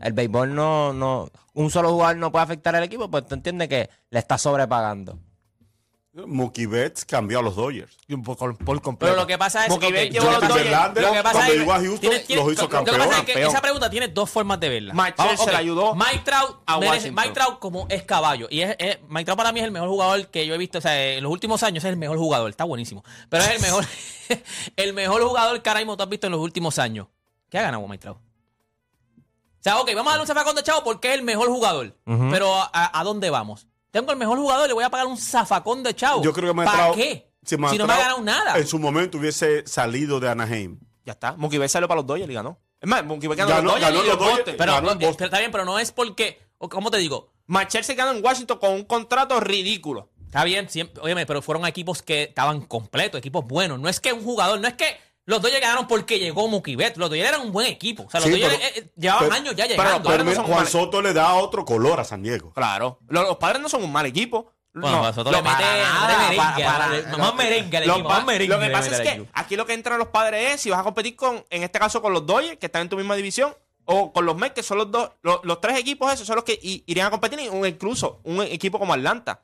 el 0.00 0.12
béisbol 0.12 0.54
no, 0.54 0.92
no, 0.92 1.30
un 1.54 1.70
solo 1.70 1.90
jugador 1.92 2.16
no 2.18 2.30
puede 2.30 2.42
afectar 2.44 2.76
al 2.76 2.82
equipo, 2.84 3.10
pues 3.10 3.26
tú 3.26 3.34
entiendes 3.36 3.68
que 3.68 3.88
le 4.10 4.18
está 4.18 4.36
sobrepagando. 4.36 5.18
Mookie 6.26 6.66
Betts 6.66 7.04
cambió 7.04 7.40
a 7.40 7.42
los 7.42 7.56
Dodgers. 7.56 7.96
Por, 8.24 8.56
por 8.56 8.80
completo. 8.80 9.12
Pero 9.12 9.16
lo 9.16 9.26
que 9.26 9.36
pasa 9.36 9.64
es 9.64 9.70
Mookie 9.70 9.88
yo- 9.90 9.96
llevó 10.12 10.28
a 10.28 10.32
los 10.32 10.34
Justin 10.34 10.48
Dodgers- 10.50 10.62
Verlander, 10.64 11.02
lo 11.02 11.12
que 11.12 11.22
pasa 11.22 11.32
cuando 11.32 11.52
es 11.52 11.58
llegó 11.58 11.72
a 11.72 11.76
Houston, 11.80 12.00
tiene- 12.00 12.18
tiene- 12.20 12.42
los 12.42 12.52
hizo 12.52 12.62
lo 12.62 12.68
que 12.68 12.74
pasa 12.76 12.82
es 12.84 12.98
campeón. 12.98 13.26
que 13.26 13.32
campeón. 13.32 13.50
esa 13.50 13.60
pregunta 13.62 13.90
tiene 13.90 14.08
dos 14.08 14.30
formas 14.30 14.60
de 14.60 14.68
verla. 14.68 14.94
Mike 14.94 15.14
Vamos, 15.18 15.34
Trout 15.34 15.50
se 15.50 15.56
ayudó 15.56 15.94
Mike 15.96 16.20
Trout, 16.24 16.56
a 16.66 16.78
merece- 16.78 16.88
Washington. 16.88 17.14
Mike 17.24 17.34
Trout 17.34 17.58
como 17.58 17.86
es 17.88 18.02
caballo. 18.04 18.46
Y 18.50 18.60
es, 18.60 18.76
es- 18.78 18.98
Mike 19.08 19.24
Trout 19.24 19.36
para 19.36 19.50
mí 19.52 19.58
es 19.58 19.64
el 19.66 19.72
mejor 19.72 19.88
jugador 19.88 20.28
que 20.28 20.46
yo 20.46 20.54
he 20.54 20.58
visto. 20.58 20.78
O 20.78 20.80
sea, 20.80 21.04
en 21.14 21.22
los 21.22 21.32
últimos 21.32 21.62
años 21.64 21.82
es 21.84 21.90
el 21.90 21.96
mejor 21.96 22.16
jugador. 22.18 22.48
Está 22.48 22.62
buenísimo. 22.64 23.02
Pero 23.28 23.42
es 23.42 23.50
el 23.50 23.60
mejor, 23.60 23.84
el 24.76 24.92
mejor 24.92 25.22
jugador 25.22 25.62
que 25.62 25.68
ahora 25.68 25.80
mismo 25.80 25.96
tú 25.96 26.04
has 26.04 26.08
visto 26.08 26.26
en 26.28 26.32
los 26.32 26.40
últimos 26.40 26.78
años. 26.78 27.08
¿Qué 27.50 27.58
ha 27.58 27.62
ganado 27.62 27.86
Mike 27.88 28.02
Trout? 28.02 28.18
O 28.18 29.62
sea, 29.64 29.78
ok, 29.80 29.88
vamos 29.94 30.06
a 30.08 30.10
darle 30.10 30.20
un 30.22 30.26
zafacón 30.26 30.54
de 30.54 30.62
chavo 30.62 30.84
porque 30.84 31.08
es 31.08 31.14
el 31.14 31.22
mejor 31.22 31.48
jugador. 31.48 31.96
Pero 32.30 32.54
¿a, 32.54 32.70
a 33.00 33.02
dónde 33.02 33.30
vamos? 33.30 33.66
Tengo 33.94 34.10
el 34.10 34.18
mejor 34.18 34.36
jugador, 34.38 34.66
le 34.66 34.74
voy 34.74 34.82
a 34.82 34.90
pagar 34.90 35.06
un 35.06 35.16
zafacón 35.16 35.84
de 35.84 35.94
chavo. 35.94 36.20
Yo 36.20 36.32
creo 36.32 36.52
que 36.52 36.58
Mike 36.58 36.68
¿Para 36.68 36.92
qué? 36.94 37.30
si 37.44 37.56
no 37.56 37.86
me 37.86 37.92
ha 37.92 37.98
ganado 37.98 38.20
nada. 38.22 38.58
En 38.58 38.66
su 38.66 38.80
momento 38.80 39.18
hubiese 39.18 39.64
salido 39.68 40.18
de 40.18 40.28
Anaheim. 40.28 40.80
Ya 41.04 41.12
está. 41.12 41.36
Mookie 41.36 41.58
Betts 41.58 41.70
salió 41.70 41.86
para 41.86 42.00
los 42.00 42.06
Dodgers 42.08 42.28
y 42.28 42.34
ganó. 42.34 42.58
Es 42.80 42.88
más, 42.88 43.04
Mookie 43.04 43.28
Betts 43.28 43.38
ganó, 43.46 43.50
Ganó- 43.50 43.62
los 43.62 43.74
Dodgers 43.74 43.92
ganó 43.92 44.04
y 44.04 44.08
los 44.08 44.18
Dodgers. 44.18 44.56
Pero, 44.58 44.72
ganó 44.72 44.90
en 44.90 44.96
eh, 45.00 45.10
pero 45.16 45.26
está 45.26 45.38
bien, 45.38 45.52
pero 45.52 45.64
no 45.64 45.78
es 45.78 45.92
porque, 45.92 46.42
¿cómo 46.58 46.90
te 46.90 46.98
digo? 46.98 47.32
Machel 47.46 47.84
se 47.84 47.94
ganó 47.94 48.10
en 48.18 48.24
Washington 48.24 48.58
con 48.58 48.72
un 48.72 48.82
contrato 48.84 49.38
ridículo. 49.38 50.10
Está 50.24 50.42
bien, 50.42 50.68
siempre, 50.68 51.00
óyeme, 51.00 51.24
pero 51.24 51.40
fueron 51.40 51.64
equipos 51.64 52.02
que 52.02 52.24
estaban 52.24 52.62
completos, 52.62 53.20
equipos 53.20 53.46
buenos. 53.46 53.78
No 53.78 53.88
es 53.88 54.00
que 54.00 54.12
un 54.12 54.24
jugador, 54.24 54.58
no 54.58 54.66
es 54.66 54.74
que 54.74 54.98
los 55.26 55.40
Dodgers 55.40 55.60
ganaron 55.60 55.86
porque 55.88 56.18
llegó 56.18 56.46
Mookie 56.48 56.76
Betts. 56.76 56.96
Los 56.98 57.08
Dodgers 57.10 57.28
eran 57.28 57.40
un 57.42 57.52
buen 57.52 57.66
equipo. 57.66 58.04
O 58.04 58.10
sea, 58.10 58.20
los 58.20 58.28
Sí, 58.28 58.40
Dodgers 58.40 58.54
pero- 58.56 58.68
eh, 58.68 58.72
eh, 58.80 58.92
llevaban 58.96 59.24
pero- 59.24 59.34
años 59.34 59.56
ya 59.56 59.64
pero- 59.66 59.82
llegando. 59.82 60.08
Pero 60.10 60.18
no 60.24 60.30
mira, 60.30 60.36
son 60.36 60.44
Juan 60.52 60.66
Soto 60.66 61.02
le 61.02 61.12
da 61.12 61.34
otro 61.34 61.64
color 61.64 62.00
a 62.00 62.04
San 62.04 62.22
Diego. 62.22 62.52
Claro. 62.52 62.98
Los, 63.08 63.24
los 63.26 63.36
padres 63.38 63.60
no 63.62 63.68
son 63.68 63.82
un 63.84 63.92
mal 63.92 64.06
equipo. 64.06 64.50
bueno, 64.76 64.96
no, 64.96 65.02
nosotros 65.04 65.30
le 65.32 65.38
lo- 65.38 65.44
mete 65.44 65.62
para 65.62 65.78
nada, 65.78 66.08
de 66.08 66.16
merengue. 66.36 66.64
para- 66.64 66.78
para- 66.78 66.88
le- 66.88 67.16
más 67.16 67.34
merengue 67.36 67.76
al 67.76 67.86
Los 67.86 67.96
equipo, 67.96 68.08
más 68.08 68.24
merengue 68.24 68.54
lo 68.56 68.60
que 68.60 68.70
pasa 68.70 68.90
es 68.90 69.00
que 69.02 69.26
aquí 69.32 69.54
lo 69.56 69.66
que 69.66 69.72
entran 69.72 69.98
los 70.00 70.08
padres 70.08 70.54
es 70.54 70.60
si 70.62 70.68
vas 70.70 70.80
a 70.80 70.82
competir 70.82 71.14
con, 71.14 71.44
en 71.48 71.62
este 71.62 71.78
caso, 71.78 72.02
con 72.02 72.12
los 72.12 72.26
Dodgers, 72.26 72.58
que 72.58 72.66
están 72.66 72.82
en 72.82 72.88
tu 72.88 72.96
misma 72.96 73.14
división, 73.14 73.54
o 73.84 74.12
con 74.12 74.26
los 74.26 74.34
Mets, 74.36 74.52
que 74.54 74.62
son 74.64 74.78
los 74.78 74.90
dos, 74.90 75.10
los, 75.22 75.38
los 75.44 75.60
tres 75.60 75.78
equipos 75.78 76.12
esos 76.12 76.26
son 76.26 76.34
los 76.36 76.44
que 76.44 76.58
irían 76.60 77.06
a 77.06 77.10
competir, 77.10 77.38
incluso 77.40 78.18
un 78.24 78.42
equipo 78.42 78.78
como 78.80 78.92
Atlanta. 78.94 79.42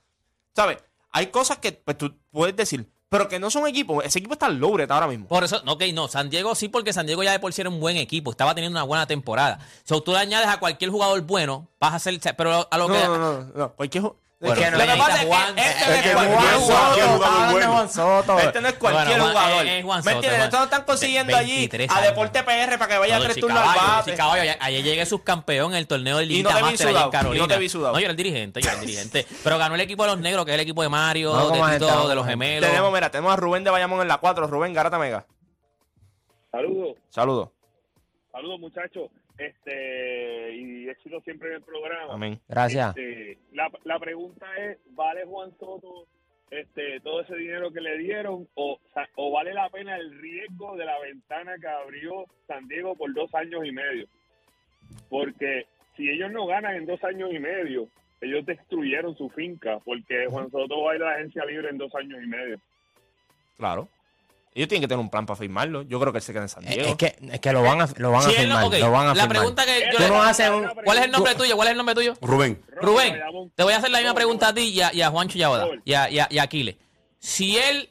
¿Sabes? 0.56 0.78
Hay 1.12 1.26
cosas 1.28 1.58
que 1.58 1.72
pues, 1.72 1.96
tú 1.96 2.12
puedes 2.32 2.56
decir, 2.56 2.90
pero 3.10 3.28
que 3.28 3.38
no 3.40 3.50
son 3.50 3.66
equipos. 3.66 4.04
Ese 4.04 4.20
equipo 4.20 4.34
está 4.34 4.48
loaded 4.48 4.90
ahora 4.90 5.08
mismo. 5.08 5.26
Por 5.26 5.42
eso, 5.44 5.60
ok, 5.66 5.82
no, 5.92 6.06
San 6.08 6.30
Diego 6.30 6.54
sí, 6.54 6.68
porque 6.68 6.92
San 6.92 7.06
Diego 7.06 7.22
ya 7.24 7.32
de 7.32 7.40
por 7.40 7.52
sí 7.52 7.60
era 7.60 7.68
un 7.68 7.80
buen 7.80 7.96
equipo, 7.96 8.30
estaba 8.30 8.54
teniendo 8.54 8.78
una 8.78 8.84
buena 8.84 9.06
temporada. 9.06 9.58
Si 9.84 10.00
tú 10.00 10.12
le 10.12 10.18
añades 10.18 10.48
a 10.48 10.58
cualquier 10.60 10.90
jugador 10.90 11.20
bueno, 11.22 11.66
vas 11.80 11.92
a 11.92 11.96
hacer. 11.96 12.18
Pero 12.36 12.68
a 12.70 12.78
lo 12.78 12.88
No, 12.88 12.94
que. 12.94 13.04
no, 13.04 13.18
no, 13.18 13.42
no. 13.54 13.72
Cualquier 13.74 14.04
Es 14.42 14.54
que 14.54 14.70
no 14.70 14.70
Lo 14.70 14.78
que 14.78 14.86
necesita 14.86 15.06
pasa 15.06 15.20
es 15.20 15.26
Juan- 15.28 15.54
que 15.54 15.60
este 15.60 15.80
es 15.80 15.86
no 15.86 15.92
es 15.92 16.14
cualquier 16.14 16.54
jugador. 16.54 18.40
Este 18.40 18.60
no 18.62 18.68
es 18.68 18.74
cualquier 18.74 19.20
jugador. 19.20 19.66
es- 19.66 19.72
es 19.72 19.84
Juan 19.84 20.02
¿Me 20.04 20.12
entiendes? 20.12 20.44
Estos 20.44 20.62
están 20.64 20.84
consiguiendo 20.84 21.36
allí 21.36 21.52
23 21.56 21.90
a. 21.90 22.00
Deporte 22.00 22.42
PR 22.42 22.78
para 22.78 22.88
que 22.88 22.98
vaya 22.98 23.18
No, 23.18 23.24
tres 23.24 23.36
turnos 23.38 23.58
al 23.58 23.74
caballo, 23.74 23.96
bate. 23.98 24.14
caballo, 24.14 24.42
ayer- 24.42 24.58
ayer 24.60 24.82
llegué 24.82 25.04
subcampeón 25.06 25.72
en 25.72 25.76
el 25.78 25.86
torneo 25.86 26.16
del 26.16 26.28
Liguita 26.28 26.48
no 26.48 26.56
te 26.56 26.62
vi 26.62 26.70
Master 26.70 26.88
allá 26.88 27.02
en 27.04 27.10
Carolina. 27.10 27.36
y 27.36 27.48
no 27.48 27.48
te 27.54 27.58
vi 27.58 27.68
sudado. 27.68 27.92
No, 27.92 27.98
yo 28.00 28.04
era 28.04 28.10
el 28.12 28.16
dirigente, 28.16 28.62
yo 28.62 28.70
era 28.70 28.80
el 28.80 28.86
dirigente. 28.86 29.26
Pero 29.44 29.58
ganó 29.58 29.74
el 29.74 29.80
equipo 29.82 30.04
de 30.04 30.08
los 30.08 30.18
negros, 30.18 30.46
que 30.46 30.52
es 30.52 30.54
el 30.54 30.60
equipo 30.60 30.82
de 30.82 30.88
Mario, 30.88 31.34
No, 31.34 31.50
de 31.50 31.78
Tito, 31.78 32.08
de 32.08 32.14
los 32.14 32.26
gemelos. 32.26 32.66
Tenemos, 32.70 32.90
mira, 32.94 33.10
tenemos 33.10 33.32
a 33.34 33.36
Rubén 33.36 33.62
de 33.62 33.70
Bayamón 33.70 34.00
en 34.00 34.08
la 34.08 34.16
4. 34.16 34.46
Rubén 34.46 34.72
Garata 34.72 34.98
Mega. 34.98 35.26
Saludos, 36.50 36.96
Saludos. 37.10 37.48
saludos 38.32 38.58
muchachos. 38.58 39.10
Este, 39.40 40.54
y 40.54 40.88
éxito 40.90 41.18
siempre 41.22 41.48
en 41.48 41.54
el 41.56 41.62
programa. 41.62 42.12
Amén. 42.12 42.38
Gracias. 42.46 42.94
Este, 42.94 43.38
la, 43.52 43.70
la 43.84 43.98
pregunta 43.98 44.46
es, 44.58 44.78
¿vale 44.90 45.24
Juan 45.24 45.50
Soto 45.58 46.06
este, 46.50 47.00
todo 47.00 47.22
ese 47.22 47.36
dinero 47.36 47.72
que 47.72 47.80
le 47.80 47.96
dieron 47.96 48.46
o, 48.54 48.78
o 49.16 49.30
vale 49.30 49.54
la 49.54 49.70
pena 49.70 49.96
el 49.96 50.18
riesgo 50.18 50.76
de 50.76 50.84
la 50.84 50.98
ventana 51.00 51.56
que 51.58 51.68
abrió 51.68 52.26
San 52.46 52.68
Diego 52.68 52.94
por 52.94 53.14
dos 53.14 53.34
años 53.34 53.64
y 53.64 53.72
medio? 53.72 54.06
Porque 55.08 55.66
si 55.96 56.10
ellos 56.10 56.30
no 56.30 56.46
ganan 56.46 56.76
en 56.76 56.84
dos 56.84 57.02
años 57.02 57.30
y 57.32 57.38
medio, 57.38 57.88
ellos 58.20 58.44
destruyeron 58.44 59.16
su 59.16 59.30
finca 59.30 59.78
porque 59.86 60.26
Juan 60.26 60.50
Soto 60.50 60.82
va 60.82 60.92
a 60.92 60.96
ir 60.96 61.02
a 61.02 61.06
la 61.06 61.14
agencia 61.14 61.46
libre 61.46 61.70
en 61.70 61.78
dos 61.78 61.94
años 61.94 62.22
y 62.22 62.26
medio. 62.26 62.60
Claro. 63.56 63.88
Ellos 64.52 64.68
tienen 64.68 64.80
que 64.82 64.88
tener 64.88 64.98
un 65.00 65.10
plan 65.10 65.26
para 65.26 65.36
firmarlo. 65.38 65.82
Yo 65.82 66.00
creo 66.00 66.12
que 66.12 66.18
él 66.18 66.22
se 66.24 66.32
queda 66.32 66.42
en 66.42 66.48
San 66.48 66.64
Es, 66.66 66.74
Diego. 66.74 66.90
es 66.90 66.96
que, 66.96 67.16
es 67.32 67.40
que 67.40 67.52
lo 67.52 67.62
van 67.62 67.80
a, 67.82 67.88
lo 67.98 68.10
van 68.10 68.22
a 68.22 68.26
no- 68.26 68.32
firmar. 68.32 68.80
Lo 68.80 68.90
van 68.90 69.02
a 69.02 69.08
la 69.08 69.14
firmar. 69.14 69.28
pregunta 69.28 69.64
que 69.64 69.80
yo 69.92 69.96
Tú 69.96 70.02
le- 70.02 70.08
no 70.08 70.22
haces 70.22 70.50
un- 70.50 70.68
¿Cuál 70.84 70.98
es 70.98 71.04
el 71.04 71.10
nombre 71.12 71.34
tuyo? 71.36 71.54
¿Cuál 71.56 71.68
es 71.68 71.72
el 71.72 71.76
nombre 71.76 71.94
tuyo? 71.94 72.14
Rubén. 72.20 72.60
Rubén, 72.80 73.20
te 73.54 73.62
voy 73.62 73.72
a 73.74 73.76
hacer 73.76 73.90
la 73.90 73.98
misma 73.98 74.14
pregunta 74.14 74.48
a 74.48 74.54
ti 74.54 74.62
y 74.62 74.80
a, 74.80 74.92
y 74.92 75.02
a 75.02 75.10
Juancho 75.10 75.38
Yaoda 75.38 75.66
Por. 75.66 75.82
y 75.84 75.94
a, 75.94 76.10
y 76.10 76.18
a- 76.18 76.26
y 76.30 76.38
a 76.38 76.42
Aquiles. 76.42 76.76
Si 77.20 77.56
él 77.58 77.90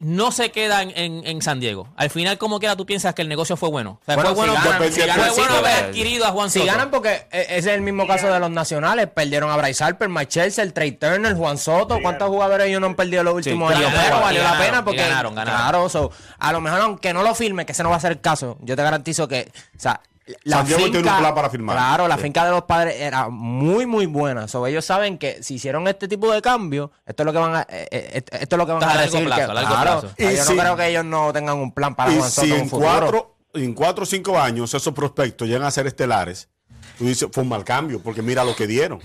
no 0.00 0.32
se 0.32 0.50
queda 0.50 0.82
en, 0.82 0.90
en- 0.96 1.26
en 1.26 1.40
San 1.40 1.60
Diego, 1.60 1.88
al 1.96 2.10
final, 2.10 2.36
como 2.36 2.58
quiera, 2.58 2.76
tú 2.76 2.84
piensas 2.84 3.14
que 3.14 3.22
el 3.22 3.28
negocio 3.28 3.56
fue 3.56 3.70
bueno. 3.70 4.00
O 4.02 4.04
sea, 4.04 4.16
Bueno, 4.16 4.34
fue 4.34 4.44
si 4.44 4.50
bueno, 4.50 4.54
ganan- 4.64 4.76
fue 4.78 4.92
si 4.92 5.00
ganan- 5.00 5.30
bueno 5.34 5.52
si 5.52 5.58
haber 5.58 5.84
adquirido 5.84 6.26
a 6.26 6.30
Juan 6.30 6.50
Si 6.50 6.58
Soto. 6.58 6.70
ganan, 6.72 6.90
porque 6.90 7.26
e- 7.32 7.42
ese 7.42 7.56
es 7.58 7.66
el 7.68 7.80
mismo 7.80 8.06
caso 8.06 8.26
de 8.30 8.38
los 8.40 8.50
nacionales. 8.50 9.06
Perdieron 9.08 9.50
a 9.50 9.56
Bryce 9.56 9.82
Harper, 9.82 10.08
Mike 10.08 10.26
Chelsea, 10.28 10.70
Trey 10.72 10.92
Turner, 10.92 11.34
Juan 11.34 11.56
Soto. 11.58 11.98
¿Cuántos 12.02 12.28
jugadores 12.28 12.66
ellos 12.68 12.80
no 12.80 12.88
han 12.88 12.96
perdido 12.96 13.22
los 13.22 13.34
últimos 13.34 13.72
Sí, 13.72 13.78
años? 13.78 13.90
ganaron, 13.92 14.10
Pero 14.10 14.20
valió 14.24 14.42
la 14.42 14.58
pena 14.58 14.84
porque. 14.84 15.00
ganaron, 15.00 15.34
ganaron. 15.34 15.60
Claro, 15.60 15.88
so, 15.88 16.10
a 16.38 16.52
lo 16.52 16.60
mejor, 16.60 16.80
aunque 16.80 17.12
no 17.14 17.22
lo 17.22 17.34
firme, 17.34 17.64
que 17.64 17.72
ese 17.72 17.82
no 17.82 17.90
va 17.90 17.96
a 17.96 18.00
ser 18.00 18.12
el 18.12 18.20
caso, 18.20 18.58
yo 18.60 18.76
te 18.76 18.82
garantizo 18.82 19.26
que. 19.28 19.50
O 19.76 19.80
sea, 19.80 20.00
la 20.44 20.56
San 20.58 20.66
Diego 20.66 20.82
finca, 20.84 20.92
tiene 20.98 21.10
un 21.10 21.18
plan 21.18 21.34
para 21.34 21.50
firmar. 21.50 21.76
Claro, 21.76 22.08
la 22.08 22.16
Sí. 22.16 22.22
finca 22.22 22.44
de 22.44 22.50
los 22.50 22.62
padres 22.64 22.96
era 22.98 23.28
muy, 23.28 23.84
muy 23.86 24.06
buena. 24.06 24.48
So, 24.48 24.66
ellos 24.66 24.84
saben 24.84 25.18
que 25.18 25.42
si 25.42 25.54
hicieron 25.54 25.86
este 25.88 26.08
tipo 26.08 26.32
de 26.32 26.40
cambio, 26.40 26.90
esto 27.04 27.22
es 27.22 27.26
lo 27.26 27.32
que 27.32 27.38
van 27.38 27.56
a, 27.56 27.62
eh, 27.68 27.88
eh, 27.90 28.22
esto 28.40 28.56
es 28.56 28.58
lo 28.58 28.66
que 28.66 28.72
van 28.72 28.82
a 28.82 28.90
a 28.90 28.94
largo 28.94 29.12
decir. 29.12 29.26
plazo, 29.26 29.36
que- 29.44 29.50
a 29.50 29.54
largo 29.54 29.70
claro, 29.74 30.10
Y 30.16 30.36
yo 30.36 30.44
si- 30.44 30.54
no 30.54 30.60
creo 30.62 30.76
que 30.76 30.88
ellos 30.88 31.04
no 31.04 31.32
tengan 31.32 31.56
un 31.58 31.72
plan 31.72 31.94
para 31.94 32.12
Y 32.12 32.18
Juan 32.18 32.30
Soto 32.30 32.46
si 32.46 32.52
en 32.52 32.56
un 32.56 32.62
en 32.62 32.68
futuro. 32.70 32.88
cuatro, 32.90 33.36
en 33.54 33.74
cuatro 33.74 34.02
o 34.04 34.06
cinco 34.06 34.38
años 34.40 34.72
esos 34.74 34.94
prospectos 34.94 35.46
llegan 35.46 35.64
a 35.66 35.70
ser 35.70 35.86
estelares, 35.86 36.48
tú 36.98 37.04
dices, 37.06 37.28
fue 37.30 37.42
un 37.42 37.48
mal 37.50 37.64
cambio, 37.64 38.00
porque 38.02 38.22
mira 38.22 38.44
lo 38.44 38.56
que 38.56 38.66
dieron. 38.66 39.00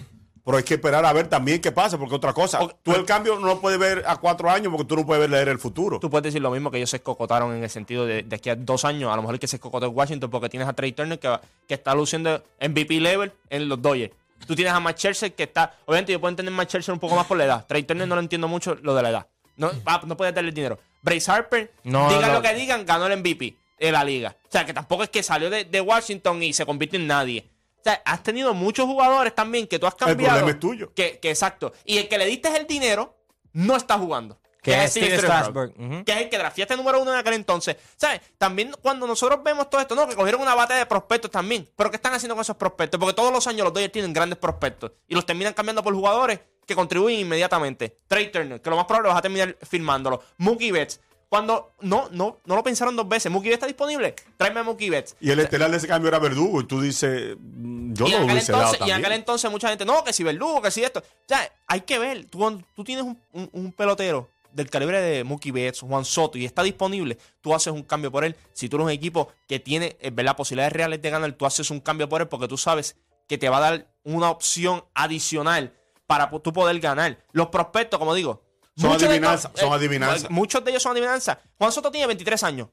Pero 0.49 0.57
hay 0.57 0.63
que 0.63 0.73
esperar 0.73 1.05
a 1.05 1.13
ver 1.13 1.27
también 1.27 1.61
qué 1.61 1.71
pasa, 1.71 1.99
porque 1.99 2.15
otra 2.15 2.33
cosa, 2.33 2.59
tú 2.81 2.91
el 2.93 3.05
cambio 3.05 3.37
no 3.37 3.45
lo 3.45 3.61
puedes 3.61 3.77
ver 3.77 4.03
a 4.07 4.17
cuatro 4.17 4.49
años 4.49 4.71
porque 4.71 4.85
tú 4.85 4.95
no 4.95 5.05
puedes 5.05 5.21
ver 5.21 5.29
leer 5.29 5.47
el 5.49 5.59
futuro. 5.59 5.99
Tú 5.99 6.09
puedes 6.09 6.23
decir 6.23 6.41
lo 6.41 6.49
mismo 6.49 6.71
que 6.71 6.77
ellos 6.77 6.89
se 6.89 6.95
escocotaron 6.95 7.55
en 7.55 7.63
el 7.63 7.69
sentido 7.69 8.07
de, 8.07 8.23
de 8.23 8.39
que 8.39 8.49
a 8.49 8.55
dos 8.55 8.83
años, 8.83 9.13
a 9.13 9.15
lo 9.15 9.21
mejor 9.21 9.35
el 9.35 9.39
que 9.39 9.45
se 9.45 9.57
escocotó 9.57 9.85
es 9.85 9.91
Washington 9.93 10.31
porque 10.31 10.49
tienes 10.49 10.67
a 10.67 10.73
Trey 10.73 10.91
Turner 10.91 11.19
que, 11.19 11.37
que 11.67 11.75
está 11.75 11.93
luciendo 11.93 12.43
MVP 12.59 12.99
level 12.99 13.31
en 13.51 13.69
los 13.69 13.79
Dodgers. 13.79 14.11
Tú 14.47 14.55
tienes 14.55 14.73
a 14.73 14.79
Matt 14.79 14.97
Scherzer 14.97 15.35
que 15.35 15.43
está, 15.43 15.75
obviamente 15.85 16.13
yo 16.13 16.19
puedo 16.19 16.29
entender 16.31 16.51
Matt 16.51 16.69
Scherzer 16.69 16.93
un 16.93 16.99
poco 16.99 17.15
más 17.15 17.27
por 17.27 17.37
la 17.37 17.45
edad. 17.45 17.65
Trey 17.67 17.83
Turner 17.83 18.07
no 18.07 18.15
lo 18.15 18.21
entiendo 18.21 18.47
mucho 18.47 18.73
lo 18.81 18.95
de 18.95 19.03
la 19.03 19.09
edad. 19.11 19.27
No, 19.55 19.69
no 20.07 20.17
puedes 20.17 20.33
darle 20.33 20.49
el 20.49 20.55
dinero. 20.55 20.79
Bryce 21.03 21.31
Harper, 21.31 21.71
No, 21.83 22.09
digan 22.09 22.29
no. 22.29 22.33
lo 22.33 22.41
que 22.41 22.55
digan, 22.55 22.87
ganó 22.87 23.05
el 23.05 23.19
MVP 23.19 23.55
de 23.79 23.91
la 23.91 24.03
liga. 24.03 24.35
O 24.45 24.51
sea, 24.51 24.65
que 24.65 24.73
tampoco 24.73 25.03
es 25.03 25.09
que 25.09 25.21
salió 25.21 25.51
de, 25.51 25.65
de 25.65 25.79
Washington 25.79 26.41
y 26.41 26.53
se 26.53 26.65
convierte 26.65 26.97
en 26.97 27.05
nadie. 27.05 27.45
O 27.79 27.83
sea, 27.83 28.01
has 28.05 28.23
tenido 28.23 28.53
muchos 28.53 28.85
jugadores 28.85 29.33
también 29.33 29.67
que 29.67 29.79
tú 29.79 29.87
has 29.87 29.95
cambiado. 29.95 30.37
problema 30.37 30.51
es 30.51 30.59
tuyo. 30.59 30.93
Que, 30.93 31.19
que 31.19 31.29
exacto. 31.29 31.71
Y 31.85 31.97
el 31.97 32.09
que 32.09 32.17
le 32.17 32.25
diste 32.25 32.55
el 32.55 32.67
dinero 32.67 33.17
no 33.53 33.75
está 33.75 33.97
jugando. 33.97 34.39
Que 34.61 34.83
es 34.83 34.91
Steven 34.91 35.07
Steve 35.09 35.21
Strasburg. 35.21 35.73
Ujú. 35.79 36.03
que 36.03 36.11
es 36.11 36.17
el 36.17 36.29
que 36.29 36.37
drafteaste 36.37 36.75
número 36.75 37.01
uno 37.01 37.13
en 37.13 37.19
aquel 37.19 37.33
entonces. 37.33 37.77
¿Sabes? 37.95 38.19
También 38.37 38.73
cuando 38.81 39.07
nosotros 39.07 39.41
vemos 39.41 39.69
todo 39.69 39.79
esto, 39.79 39.95
no, 39.95 40.07
que 40.07 40.15
cogieron 40.15 40.41
una 40.41 40.53
bate 40.53 40.73
de 40.73 40.85
prospectos 40.85 41.31
también. 41.31 41.69
Pero 41.75 41.89
¿qué 41.89 41.95
están 41.95 42.13
haciendo 42.13 42.35
con 42.35 42.41
esos 42.41 42.57
prospectos? 42.57 42.99
Porque 42.99 43.13
todos 43.13 43.31
los 43.31 43.47
años 43.47 43.63
los 43.63 43.73
Dodgers 43.73 43.93
tienen 43.93 44.11
grandes 44.11 44.37
prospectos 44.37 44.91
y 45.07 45.15
los 45.15 45.25
terminan 45.25 45.53
cambiando 45.53 45.81
por 45.81 45.93
jugadores 45.93 46.41
que 46.65 46.75
contribuyen 46.75 47.21
inmediatamente. 47.21 47.99
Trey 48.07 48.31
Turner, 48.31 48.61
que 48.61 48.69
lo 48.69 48.75
más 48.75 48.85
probable 48.85 49.09
vas 49.09 49.17
a 49.17 49.21
terminar 49.21 49.57
firmándolo. 49.61 50.21
Mookie 50.37 50.71
Betts. 50.71 50.99
Cuando 51.29 51.73
no, 51.81 52.09
no, 52.11 52.39
no 52.45 52.55
lo 52.55 52.63
pensaron 52.63 52.95
dos 52.95 53.07
veces. 53.07 53.31
Mookie 53.31 53.49
Betts 53.49 53.57
está 53.57 53.67
disponible. 53.67 54.15
Tráeme 54.35 54.61
a 54.61 54.63
Mookie 54.63 54.89
Betts. 54.89 55.15
Y 55.19 55.29
el 55.29 55.39
estelar 55.39 55.69
de 55.69 55.77
ese 55.77 55.87
cambio 55.87 56.09
era 56.09 56.17
Verdugo, 56.17 56.61
y 56.61 56.65
tú 56.65 56.81
dices, 56.81 57.37
mm, 57.39 57.93
yo 57.93 58.07
y, 58.07 58.11
no 58.11 58.19
lo 58.19 58.25
hubiese 58.25 58.51
dado 58.51 58.73
y 58.85 58.89
en 58.89 58.97
aquel 58.97 59.11
entonces 59.13 59.49
mucha 59.51 59.69
gente, 59.69 59.85
no, 59.85 60.03
que 60.03 60.11
si 60.11 60.23
Verdugo, 60.23 60.59
que 60.61 60.71
si 60.71 60.83
esto. 60.83 60.99
O 60.99 61.03
sea, 61.27 61.47
hay 61.67 61.81
que 61.81 61.99
ver. 61.99 62.25
Tú, 62.25 62.63
tú 62.75 62.83
tienes 62.83 63.05
un, 63.05 63.19
un- 63.33 63.49
un 63.53 63.71
pelotero 63.71 64.27
del 64.51 64.71
calibre 64.71 64.99
de 64.99 65.23
Mookie 65.23 65.51
Betts, 65.51 65.81
Juan 65.81 66.03
Soto, 66.03 66.39
y 66.39 66.45
está 66.45 66.63
disponible, 66.63 67.19
tú 67.41 67.53
haces 67.53 67.71
un 67.71 67.83
cambio 67.83 68.11
por 68.11 68.23
él. 68.25 68.35
Si 68.53 68.67
tú 68.67 68.77
eres 68.77 68.85
un 68.85 68.91
equipo 68.91 69.31
que 69.47 69.59
tiene 69.59 69.95
eh, 69.99 70.09
¿verdad? 70.11 70.35
posibilidades 70.35 70.73
reales 70.73 70.99
de 70.99 71.09
ganar, 71.11 71.31
tú 71.33 71.45
haces 71.45 71.69
un 71.69 71.79
cambio 71.79 72.09
por 72.09 72.21
él 72.21 72.27
porque 72.27 72.47
tú 72.47 72.57
sabes 72.57 72.95
que 73.27 73.37
te 73.37 73.47
va 73.49 73.57
a 73.57 73.59
dar 73.59 73.87
una 74.03 74.31
opción 74.31 74.83
adicional 74.95 75.73
para 76.07 76.31
tú 76.41 76.51
poder 76.51 76.79
ganar. 76.79 77.19
Los 77.31 77.49
prospectos, 77.49 77.99
como 77.99 78.15
digo, 78.15 78.41
Son 78.79 78.89
muchos 78.91 79.01
de 79.01 79.07
adivinanzas, 79.15 79.51
son 79.55 79.73
adivinanzas. 79.73 80.29
Muchos 80.29 80.63
de 80.63 80.71
ellos 80.71 80.83
son 80.83 80.91
adivinanzas. 80.93 81.37
Juan 81.57 81.71
Soto 81.71 81.91
tiene 81.91 82.07
23 82.07 82.43
años. 82.43 82.67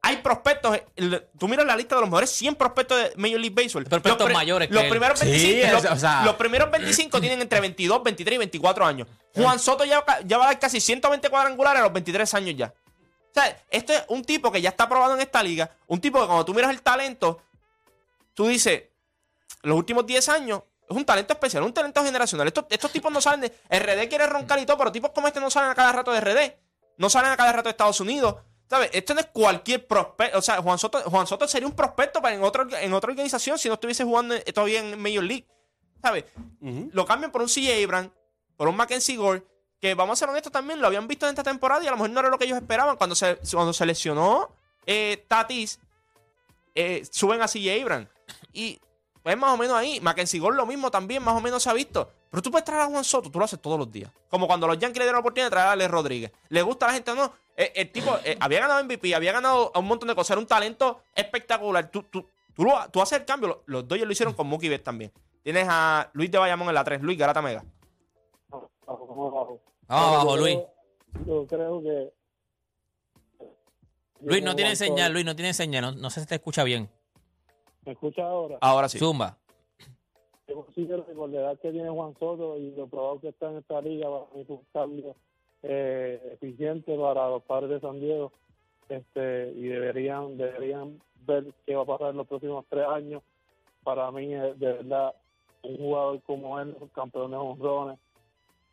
Hay 0.00 0.18
prospectos. 0.18 0.76
eh, 0.76 0.86
el- 0.96 1.26
Tú 1.38 1.48
miras 1.48 1.66
la 1.66 1.76
lista 1.76 1.96
de 1.96 2.00
los 2.02 2.08
mejores 2.10 2.30
100 2.30 2.54
prospectos 2.54 2.96
de 2.96 3.12
Major 3.16 3.40
League 3.40 3.54
Baseball. 3.54 3.84
Prospectos 3.84 4.20
Los 4.20 4.26
pri- 4.26 4.34
mayores 4.34 4.68
que 4.68 4.74
Los 4.74 4.84
él. 4.84 4.90
primeros 4.90 5.18
Sí, 5.18 5.26
25, 5.26 5.66
es- 5.66 5.72
los, 5.84 5.92
o 5.92 5.96
sea- 5.96 6.24
los 6.24 6.34
primeros 6.36 6.70
25 6.70 7.20
tienen 7.20 7.40
entre 7.42 7.60
22, 7.60 8.02
23 8.02 8.34
y 8.36 8.38
24 8.38 8.86
años. 8.86 9.08
Juan 9.34 9.58
Soto 9.58 9.84
ya, 9.84 10.04
ya 10.24 10.38
va 10.38 10.44
a 10.44 10.46
dar 10.48 10.58
casi 10.58 10.80
120 10.80 11.28
cuadrangulares 11.28 11.80
a 11.80 11.84
los 11.84 11.92
23 11.92 12.32
años 12.34 12.54
ya. 12.56 12.72
O 13.30 13.34
sea, 13.34 13.60
esto 13.70 13.92
es 13.92 14.04
un 14.08 14.24
tipo 14.24 14.50
que 14.50 14.60
ya 14.62 14.70
está 14.70 14.88
probado 14.88 15.14
en 15.14 15.20
esta 15.20 15.42
liga. 15.42 15.70
Un 15.88 16.00
tipo 16.00 16.20
que 16.20 16.26
cuando 16.26 16.44
tú 16.44 16.54
miras 16.54 16.70
el 16.70 16.80
talento, 16.80 17.42
tú 18.34 18.46
dices, 18.46 18.84
los 19.62 19.76
últimos 19.76 20.06
10 20.06 20.28
años, 20.28 20.62
es 20.88 20.96
un 20.96 21.04
talento 21.04 21.32
especial, 21.34 21.62
un 21.62 21.72
talento 21.72 22.02
generacional. 22.02 22.46
Estos, 22.46 22.64
estos 22.70 22.90
tipos 22.90 23.12
no 23.12 23.20
salen 23.20 23.42
de. 23.42 23.48
RD 23.48 24.08
quiere 24.08 24.26
roncar 24.26 24.58
y 24.58 24.66
todo, 24.66 24.78
pero 24.78 24.92
tipos 24.92 25.10
como 25.10 25.26
este 25.26 25.40
no 25.40 25.50
salen 25.50 25.70
a 25.70 25.74
cada 25.74 25.92
rato 25.92 26.12
de 26.12 26.20
RD. 26.20 26.52
No 26.96 27.10
salen 27.10 27.30
a 27.30 27.36
cada 27.36 27.52
rato 27.52 27.64
de 27.64 27.70
Estados 27.70 28.00
Unidos. 28.00 28.36
¿Sabes? 28.68 28.90
Esto 28.92 29.14
no 29.14 29.20
es 29.20 29.26
cualquier 29.26 29.86
prospecto. 29.86 30.38
O 30.38 30.42
sea, 30.42 30.60
Juan 30.62 30.78
Soto, 30.78 31.00
Juan 31.02 31.26
Soto 31.26 31.46
sería 31.48 31.66
un 31.66 31.74
prospecto 31.74 32.20
para 32.20 32.34
en, 32.34 32.42
otra, 32.42 32.66
en 32.82 32.92
otra 32.92 33.10
organización 33.10 33.58
si 33.58 33.68
no 33.68 33.74
estuviese 33.74 34.04
jugando 34.04 34.38
todavía 34.54 34.80
en 34.80 35.00
Major 35.00 35.24
League. 35.24 35.46
¿Sabes? 36.02 36.24
Lo 36.60 37.04
cambian 37.06 37.32
por 37.32 37.42
un 37.42 37.48
CJ 37.48 37.82
Abrams, 37.84 38.10
por 38.56 38.68
un 38.68 38.76
Mackenzie 38.76 39.16
Gore, 39.16 39.42
que 39.80 39.94
vamos 39.94 40.14
a 40.14 40.16
ser 40.20 40.28
honestos 40.28 40.52
también, 40.52 40.80
lo 40.80 40.86
habían 40.86 41.08
visto 41.08 41.26
en 41.26 41.30
esta 41.30 41.42
temporada 41.42 41.82
y 41.82 41.86
a 41.86 41.90
lo 41.90 41.96
mejor 41.96 42.10
no 42.10 42.20
era 42.20 42.28
lo 42.28 42.38
que 42.38 42.44
ellos 42.44 42.58
esperaban. 42.58 42.96
Cuando 42.96 43.14
se, 43.14 43.38
cuando 43.52 43.72
se 43.72 43.84
lesionó 43.84 44.50
eh, 44.86 45.24
Tatis, 45.28 45.80
eh, 46.74 47.02
suben 47.10 47.42
a 47.42 47.48
CJ 47.48 47.82
Abrams. 47.82 48.08
Y 48.52 48.80
es 49.30 49.38
más 49.38 49.52
o 49.52 49.56
menos 49.56 49.76
ahí. 49.76 50.00
Mackenzie 50.00 50.40
Gore 50.40 50.56
lo 50.56 50.66
mismo 50.66 50.90
también, 50.90 51.22
más 51.22 51.34
o 51.36 51.40
menos 51.40 51.62
se 51.62 51.70
ha 51.70 51.72
visto. 51.72 52.10
Pero 52.30 52.42
tú 52.42 52.50
puedes 52.50 52.64
traer 52.64 52.82
a 52.82 52.86
Juan 52.86 53.04
Soto, 53.04 53.30
tú 53.30 53.38
lo 53.38 53.44
haces 53.44 53.60
todos 53.60 53.78
los 53.78 53.90
días. 53.90 54.10
Como 54.28 54.46
cuando 54.46 54.66
los 54.66 54.78
Yankees 54.78 54.98
le 54.98 55.04
dieron 55.04 55.16
la 55.16 55.20
oportunidad 55.20 55.46
de 55.46 55.50
traer 55.50 55.68
a 55.68 55.72
Alex 55.72 55.90
Rodríguez. 55.90 56.32
¿Le 56.48 56.62
gusta 56.62 56.86
a 56.86 56.88
la 56.88 56.94
gente 56.94 57.10
o 57.10 57.14
no? 57.14 57.32
Eh, 57.56 57.72
el 57.74 57.90
tipo 57.90 58.16
eh, 58.24 58.36
había 58.40 58.60
ganado 58.60 58.84
MVP, 58.84 59.14
había 59.14 59.32
ganado 59.32 59.70
a 59.74 59.78
un 59.78 59.86
montón 59.86 60.08
de 60.08 60.14
cosas. 60.14 60.32
Era 60.32 60.40
un 60.40 60.46
talento 60.46 61.00
espectacular. 61.14 61.90
Tú, 61.90 62.02
tú, 62.04 62.26
tú, 62.54 62.64
lo- 62.64 62.88
tú 62.90 63.00
haces 63.02 63.18
el 63.20 63.24
cambio. 63.24 63.62
Los, 63.66 63.86
Dodgers 63.88 64.06
lo 64.06 64.12
hicieron 64.12 64.34
con 64.34 64.46
Mookie 64.46 64.68
Betts 64.68 64.84
también. 64.84 65.12
Tienes 65.42 65.66
a 65.68 66.10
Luis 66.12 66.30
de 66.30 66.38
Bayamón 66.38 66.68
en 66.68 66.74
la 66.74 66.84
3. 66.84 67.02
Luis 67.02 67.18
Garata 67.18 67.40
Mega. 67.42 67.64
Vamos 68.48 69.60
abajo, 69.88 70.36
Luis. 70.36 70.58
Yo 71.26 71.46
creo 71.46 71.82
que. 71.82 72.12
Luis, 74.20 74.42
no 74.42 74.54
tiene 74.56 74.74
señal, 74.76 75.12
Luis, 75.12 75.24
no 75.24 75.34
tiene 75.36 75.54
señal. 75.54 75.82
No, 75.82 75.92
no 75.92 76.10
sé 76.10 76.20
si 76.20 76.26
te 76.26 76.34
escucha 76.34 76.64
bien. 76.64 76.90
¿Me 77.88 77.94
escucha 77.94 78.22
ahora? 78.22 78.58
Ahora 78.60 78.86
sí. 78.86 78.98
Zumba. 78.98 79.38
Yo 80.46 80.62
considero 80.62 81.06
que 81.06 81.14
con 81.14 81.32
la 81.32 81.40
edad 81.40 81.58
que 81.58 81.72
tiene 81.72 81.88
Juan 81.88 82.12
Soto 82.18 82.58
y 82.58 82.70
lo 82.72 82.86
probado 82.86 83.18
que 83.18 83.28
está 83.28 83.50
en 83.50 83.56
esta 83.56 83.80
liga, 83.80 84.10
para 84.10 84.26
mí 84.34 84.42
es 84.42 84.50
un 84.50 84.60
cambio 84.74 85.16
eh, 85.62 86.20
eficiente 86.34 86.94
para 86.98 87.30
los 87.30 87.42
padres 87.44 87.70
de 87.70 87.80
San 87.80 87.98
Diego. 87.98 88.30
este 88.90 89.54
Y 89.56 89.68
deberían 89.68 90.36
deberían 90.36 91.00
ver 91.24 91.46
qué 91.64 91.76
va 91.76 91.84
a 91.84 91.86
pasar 91.86 92.10
en 92.10 92.18
los 92.18 92.26
próximos 92.26 92.66
tres 92.68 92.86
años. 92.86 93.22
Para 93.82 94.10
mí, 94.10 94.34
de 94.34 94.52
verdad, 94.52 95.14
un 95.62 95.78
jugador 95.78 96.20
como 96.24 96.60
él, 96.60 96.76
campeón 96.94 97.30
de 97.30 97.38
honrones, 97.38 97.98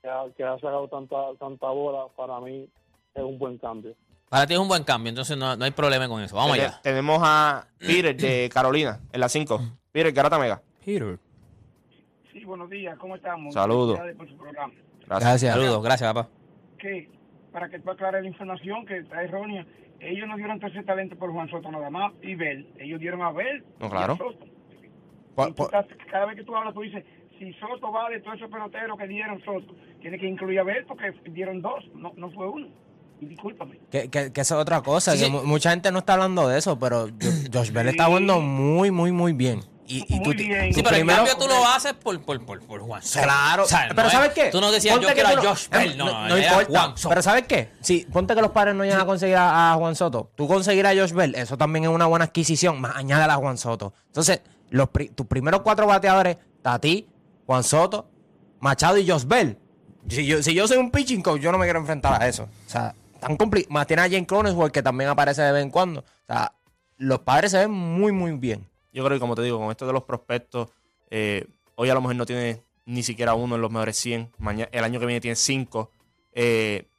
que 0.02 0.10
ha, 0.10 0.26
que 0.36 0.44
ha 0.44 0.56
sacado 0.56 0.90
tanta, 0.90 1.34
tanta 1.40 1.70
bola, 1.70 2.08
para 2.18 2.42
mí 2.42 2.68
es 3.14 3.24
un 3.24 3.40
buen 3.40 3.60
cambio. 3.60 3.96
Para 4.36 4.48
ti 4.48 4.54
es 4.54 4.60
un 4.60 4.68
buen 4.68 4.84
cambio, 4.84 5.10
entonces 5.10 5.38
no, 5.38 5.56
no 5.56 5.64
hay 5.64 5.72
problema 5.72 6.10
con 6.10 6.22
eso. 6.22 6.36
Vamos 6.36 6.54
allá. 6.60 6.80
Tenemos 6.84 7.20
a 7.24 7.68
Peter 7.80 8.14
de 8.16 8.50
Carolina 8.54 9.00
en 9.14 9.20
la 9.22 9.30
5. 9.30 9.62
Peter 9.94 10.12
Garata 10.12 10.38
Mega. 10.38 10.62
Peter. 10.84 11.18
Sí, 12.34 12.44
buenos 12.44 12.70
días, 12.70 12.98
¿cómo 13.00 13.16
estamos? 13.16 13.54
Saludos. 13.54 13.98
Felicidades 13.98 14.18
por 14.18 14.28
su 14.30 14.38
programa. 14.38 14.74
Gracias. 15.08 15.22
Gracias. 15.30 15.54
Saludos, 15.54 15.84
gracias, 15.84 16.14
papá. 16.14 16.30
Que, 16.78 17.10
para 17.54 17.70
que 17.70 17.80
tú 17.80 17.90
aclares 17.92 18.24
la 18.24 18.28
información 18.28 18.86
que 18.86 18.98
está 18.98 19.24
errónea, 19.24 19.66
ellos 20.02 20.28
no 20.28 20.36
dieron 20.36 20.60
tercer 20.60 20.84
talento 20.86 21.16
por 21.16 21.32
Juan 21.32 21.50
Soto 21.50 21.72
nada 21.72 21.90
más 21.90 22.12
y 22.22 22.36
Bel. 22.36 22.68
Ellos 22.78 23.00
dieron 23.00 23.22
a 23.22 23.32
Bel. 23.32 23.64
No, 23.80 23.90
claro. 23.90 24.18
y 24.20 24.22
a 24.22 24.28
Soto. 24.32 24.46
Por- 25.34 25.48
Y 25.48 25.52
tú 25.52 25.56
por- 25.56 25.66
estás- 25.68 25.86
cada 26.12 26.26
vez 26.26 26.36
que 26.36 26.44
tú 26.44 26.54
hablas, 26.58 26.74
tú 26.74 26.82
dices, 26.82 27.06
si 27.40 27.54
Soto 27.54 27.90
vale 27.90 28.20
todos 28.20 28.36
esos 28.36 28.52
peloteros 28.52 28.98
que 28.98 29.08
dieron 29.08 29.42
Soto, 29.46 29.74
tiene 30.02 30.20
que 30.20 30.28
incluir 30.28 30.60
a 30.60 30.64
Bel 30.64 30.86
porque 30.86 31.14
dieron 31.32 31.62
dos, 31.62 31.86
no, 31.94 32.12
no 32.18 32.30
fue 32.32 32.50
uno. 32.50 32.68
Y 33.20 33.26
discúlpame. 33.28 33.80
Que, 33.90 34.10
que, 34.10 34.32
que 34.34 34.42
eso 34.42 34.56
es 34.56 34.62
otra 34.62 34.82
cosa, 34.82 35.14
Sí, 35.14 35.20
que 35.20 35.26
sí. 35.26 35.32
mu- 35.32 35.44
mucha 35.44 35.70
gente 35.72 35.92
no 35.92 36.00
está 36.00 36.14
hablando 36.14 36.48
de 36.48 36.58
eso, 36.58 36.78
pero 36.78 37.08
Jo- 37.08 37.32
Josh 37.54 37.72
Bell 37.72 37.88
está 37.88 38.06
jugando 38.06 38.40
muy, 38.42 38.92
muy, 38.92 39.12
muy 39.12 39.34
bien. 39.34 39.64
Y, 39.88 40.04
y 40.14 40.24
tú, 40.24 40.32
bien. 40.32 40.74
Sí, 40.74 40.82
pero 40.82 40.96
primero- 40.96 41.22
en 41.22 41.28
cambio 41.28 41.46
tú 41.46 41.48
lo 41.48 41.64
haces 41.68 41.94
por, 41.94 42.20
por, 42.24 42.44
por, 42.44 42.60
por 42.62 42.82
Juan 42.82 43.04
Soto. 43.04 43.24
Claro, 43.24 43.64
O 43.64 43.68
sea, 43.68 43.88
pero 43.90 44.04
no 44.04 44.10
¿sabes 44.10 44.30
es- 44.30 44.34
qué? 44.34 44.50
Tú 44.50 44.60
no 44.60 44.72
decías, 44.72 44.96
Ponte 44.96 45.08
yo 45.10 45.16
que 45.16 45.22
quiero 45.22 45.40
a 45.40 45.44
no- 45.44 45.50
Josh 45.50 45.70
Bell. 45.70 45.98
No, 45.98 46.06
no, 46.06 46.28
no 46.30 46.38
importa. 46.40 46.66
Juan 46.72 46.98
Soto. 46.98 47.10
Pero 47.10 47.22
¿sabes 47.22 47.44
qué? 47.48 47.70
Sí, 47.82 48.08
ponte 48.12 48.34
que 48.36 48.42
los 48.42 48.50
padres 48.52 48.74
no 48.76 48.84
llegan 48.84 49.02
a 49.02 49.06
conseguir 49.06 49.36
a, 49.38 49.74
a 49.74 49.76
Juan 49.76 49.96
Soto. 49.96 50.32
Tú 50.36 50.48
conseguir 50.48 50.88
a 50.88 50.96
Josh 50.96 51.12
Bell, 51.14 51.36
eso 51.36 51.56
también 51.58 51.86
es 51.86 51.92
una 51.92 52.08
buena 52.08 52.26
adquisición, 52.26 52.82
más 52.82 52.96
añádale 52.96 53.32
a 53.34 53.36
Juan 53.36 53.58
Soto. 53.60 53.94
Entonces, 54.08 54.42
los 54.72 54.90
pri- 54.90 55.10
tus 55.10 55.28
primeros 55.28 55.62
cuatro 55.62 55.86
bateadores, 55.86 56.38
Tati, 56.64 57.08
Juan 57.46 57.64
Soto, 57.64 58.10
Machado 58.60 58.98
y 58.98 59.08
Josh 59.08 59.26
Bell. 59.26 59.60
Si 60.10 60.26
yo, 60.26 60.42
si 60.42 60.54
yo 60.56 60.68
soy 60.68 60.78
un 60.78 60.90
pitching 60.90 61.22
coach, 61.22 61.42
yo 61.42 61.52
no 61.52 61.58
me 61.60 61.66
quiero 61.66 61.80
enfrentar 61.80 62.22
a 62.22 62.28
eso. 62.28 62.44
O 62.44 62.70
sea, 62.70 62.96
tan. 63.28 63.38
Más 63.70 63.88
tiene 63.88 64.02
a 64.02 64.10
Jane 64.10 64.26
Cronenworth, 64.26 64.72
que 64.72 64.84
también 64.84 65.10
aparece 65.10 65.42
de 65.42 65.52
vez 65.52 65.64
en 65.64 65.70
cuando. 65.70 66.02
O 66.02 66.26
sea, 66.28 66.54
los 66.98 67.20
padres 67.20 67.52
se 67.52 67.60
ven 67.60 67.72
muy, 67.72 68.12
muy 68.12 68.32
bien. 68.34 68.68
Yo 68.94 69.04
creo 69.04 69.18
que, 69.18 69.20
como 69.20 69.36
te 69.36 69.42
digo, 69.42 69.60
con 69.60 69.72
esto 69.72 69.86
de 69.88 69.94
los 69.94 70.04
prospectos, 70.04 70.70
eh, 71.10 71.46
hoy 71.76 71.90
a 71.90 71.94
lo 71.94 72.02
mejor 72.02 72.16
no 72.16 72.26
tiene 72.26 72.62
ni 72.86 73.04
siquiera 73.04 73.34
uno 73.34 73.56
en 73.56 73.62
los 73.62 73.72
mejores 73.72 73.98
100. 73.98 74.32
Mañana, 74.38 74.70
el 74.72 74.84
año 74.84 75.00
que 75.00 75.06
viene 75.06 75.22
tiene 75.22 75.36
5. 75.36 75.92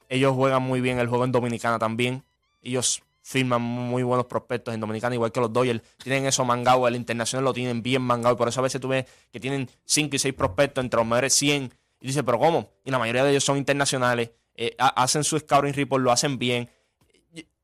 ellos 0.08 0.34
juegan 0.34 0.62
muy 0.62 0.80
bien 0.80 0.98
el 0.98 1.08
juego 1.08 1.24
en 1.24 1.32
Dominicana 1.32 1.78
también. 1.78 2.22
Ellos 2.62 3.02
firman 3.26 3.60
muy 3.60 4.04
buenos 4.04 4.26
prospectos 4.26 4.72
en 4.72 4.78
Dominicana, 4.78 5.12
igual 5.16 5.32
que 5.32 5.40
los 5.40 5.52
Dodgers. 5.52 5.82
Tienen 6.02 6.26
eso 6.26 6.44
mangado, 6.44 6.86
el 6.86 6.94
internacional 6.94 7.44
lo 7.44 7.52
tienen 7.52 7.82
bien 7.82 8.00
mangado. 8.00 8.36
Y 8.36 8.38
por 8.38 8.46
eso 8.46 8.60
a 8.60 8.62
veces 8.62 8.80
tú 8.80 8.86
ves 8.86 9.04
que 9.32 9.40
tienen 9.40 9.68
5 9.84 10.14
y 10.14 10.18
6 10.20 10.34
prospectos 10.34 10.84
entre 10.84 10.98
los 10.98 11.06
mejores 11.08 11.34
100. 11.34 11.72
Y 12.00 12.06
dices, 12.06 12.22
¿pero 12.24 12.38
cómo? 12.38 12.70
Y 12.84 12.90
la 12.92 13.00
mayoría 13.00 13.24
de 13.24 13.30
ellos 13.30 13.42
son 13.42 13.56
internacionales. 13.58 14.30
Eh, 14.56 14.74
ha- 14.78 15.02
hacen 15.02 15.22
su 15.24 15.38
scouting 15.38 15.72
report, 15.74 16.02
lo 16.02 16.10
hacen 16.12 16.38
bien 16.38 16.70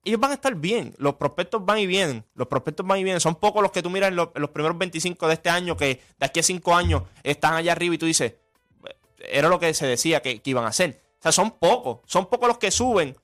ellos 0.05 0.19
van 0.19 0.33
a 0.33 0.35
estar 0.35 0.53
bien. 0.57 0.95
Los 0.99 1.15
prospectos 1.15 1.65
van 1.65 1.79
y 1.79 1.87
vienen. 1.87 2.25
Los 2.35 2.49
prospectos 2.49 2.85
van 2.85 2.99
y 2.99 3.05
vienen. 3.05 3.21
Son 3.21 3.37
pocos 3.37 3.63
los 3.63 3.71
que 3.71 3.83
tú 3.83 3.89
miras 3.91 4.09
en 4.09 4.17
los, 4.17 4.31
en 4.35 4.43
los 4.43 4.51
primeros 4.51 4.77
25 4.77 5.29
de 5.29 5.35
este 5.35 5.49
año 5.49 5.77
que 5.77 6.01
de 6.19 6.27
aquí 6.27 6.41
a 6.41 6.43
5 6.43 6.75
años 6.75 7.05
están 7.23 7.55
allá 7.55 7.71
arriba 7.71 7.95
y 7.95 7.99
tú 7.99 8.07
dices, 8.07 8.35
era 9.19 9.49
lo 9.49 9.61
que 9.61 9.73
se 9.75 9.87
decía 9.87 10.21
que, 10.21 10.41
que 10.43 10.51
iban 10.51 10.65
a 10.65 10.69
hacer. 10.69 11.01
O 11.21 11.23
sea, 11.23 11.31
son 11.31 11.53
pocos. 11.53 12.01
Son 12.07 12.27
pocos 12.27 12.49
los 12.49 12.59
que 12.59 12.73
suben, 12.73 13.17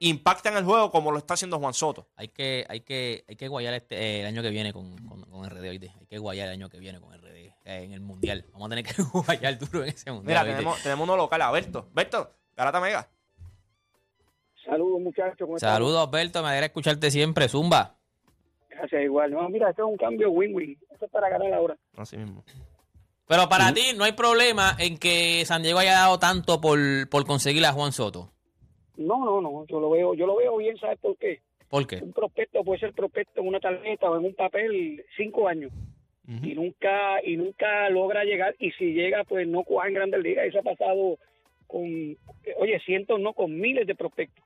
impactan 0.00 0.56
el 0.56 0.64
juego 0.64 0.90
como 0.90 1.12
lo 1.12 1.18
está 1.18 1.34
haciendo 1.34 1.60
Juan 1.60 1.74
Soto. 1.74 2.08
Hay 2.16 2.26
que, 2.26 2.66
hay 2.68 2.80
que, 2.80 3.24
hay 3.28 3.36
que 3.36 3.46
guayar 3.46 3.74
este, 3.74 3.96
eh, 3.96 4.20
el 4.22 4.26
año 4.26 4.42
que 4.42 4.50
viene 4.50 4.72
con, 4.72 4.96
con, 5.06 5.22
con 5.22 5.48
RD, 5.48 5.68
¿oíste? 5.68 5.92
Hay 6.00 6.06
que 6.06 6.18
guayar 6.18 6.48
el 6.48 6.54
año 6.54 6.68
que 6.68 6.80
viene 6.80 7.00
con 7.00 7.16
RD 7.16 7.26
eh, 7.36 7.52
en 7.64 7.92
el 7.92 8.00
Mundial. 8.00 8.44
Vamos 8.52 8.66
a 8.66 8.70
tener 8.70 8.84
que 8.84 9.00
guayar 9.12 9.58
duro 9.60 9.84
en 9.84 9.90
ese 9.90 10.10
Mundial. 10.10 10.44
Mira, 10.44 10.56
tenemos, 10.56 10.82
tenemos 10.82 11.04
uno 11.04 11.16
local, 11.16 11.40
Alberto. 11.42 11.86
Alberto, 11.92 12.34
Garata 12.56 12.80
Mega. 12.80 13.06
Saludos, 14.64 15.00
muchachos. 15.00 15.48
Saludos, 15.58 16.08
Alberto. 16.08 16.42
Me 16.42 16.48
alegra 16.48 16.66
escucharte 16.66 17.10
siempre. 17.10 17.48
Zumba. 17.48 17.94
Gracias, 18.70 19.02
igual. 19.02 19.30
No, 19.30 19.48
mira, 19.48 19.70
esto 19.70 19.86
es 19.86 19.90
un 19.92 19.96
cambio 19.96 20.30
win-win. 20.30 20.76
Esto 20.90 21.04
es 21.04 21.10
para 21.10 21.28
ganar 21.28 21.52
ahora. 21.52 21.76
Así 21.96 22.16
mismo. 22.16 22.42
Pero 23.28 23.48
para 23.48 23.72
ti 23.72 23.82
no 23.96 24.04
hay 24.04 24.12
problema 24.12 24.76
en 24.78 24.98
que 24.98 25.44
San 25.44 25.62
Diego 25.62 25.78
haya 25.78 25.92
dado 25.92 26.18
tanto 26.18 26.60
por, 26.60 26.78
por 27.10 27.26
conseguir 27.26 27.64
a 27.64 27.72
Juan 27.72 27.92
Soto. 27.92 28.30
No, 28.96 29.24
no, 29.24 29.40
no. 29.40 29.66
Yo 29.66 29.80
lo 29.80 29.90
veo, 29.90 30.14
yo 30.14 30.26
lo 30.26 30.36
veo 30.36 30.56
bien, 30.56 30.76
¿sabes 30.78 30.98
por 30.98 31.16
qué? 31.18 31.40
¿Por 31.68 31.86
qué? 31.86 31.96
Un 31.96 32.12
prospecto 32.12 32.62
puede 32.64 32.80
ser 32.80 32.92
prospecto 32.92 33.40
en 33.40 33.48
una 33.48 33.60
tarjeta 33.60 34.08
o 34.08 34.16
en 34.16 34.24
un 34.24 34.34
papel 34.34 35.04
cinco 35.16 35.48
años 35.48 35.72
y 36.28 36.54
nunca 36.54 37.22
y 37.24 37.36
nunca 37.36 37.88
logra 37.88 38.24
llegar 38.24 38.56
y 38.58 38.72
si 38.72 38.92
llega 38.94 39.22
pues 39.24 39.46
no 39.46 39.62
coja 39.62 39.88
en 39.88 39.94
Grandes 39.94 40.22
Ligas. 40.22 40.46
Eso 40.46 40.58
ha 40.60 40.62
pasado 40.62 41.18
con, 41.66 42.16
oye, 42.58 42.80
cientos 42.84 43.20
no, 43.20 43.32
con 43.32 43.58
miles 43.58 43.86
de 43.86 43.94
prospectos. 43.94 44.44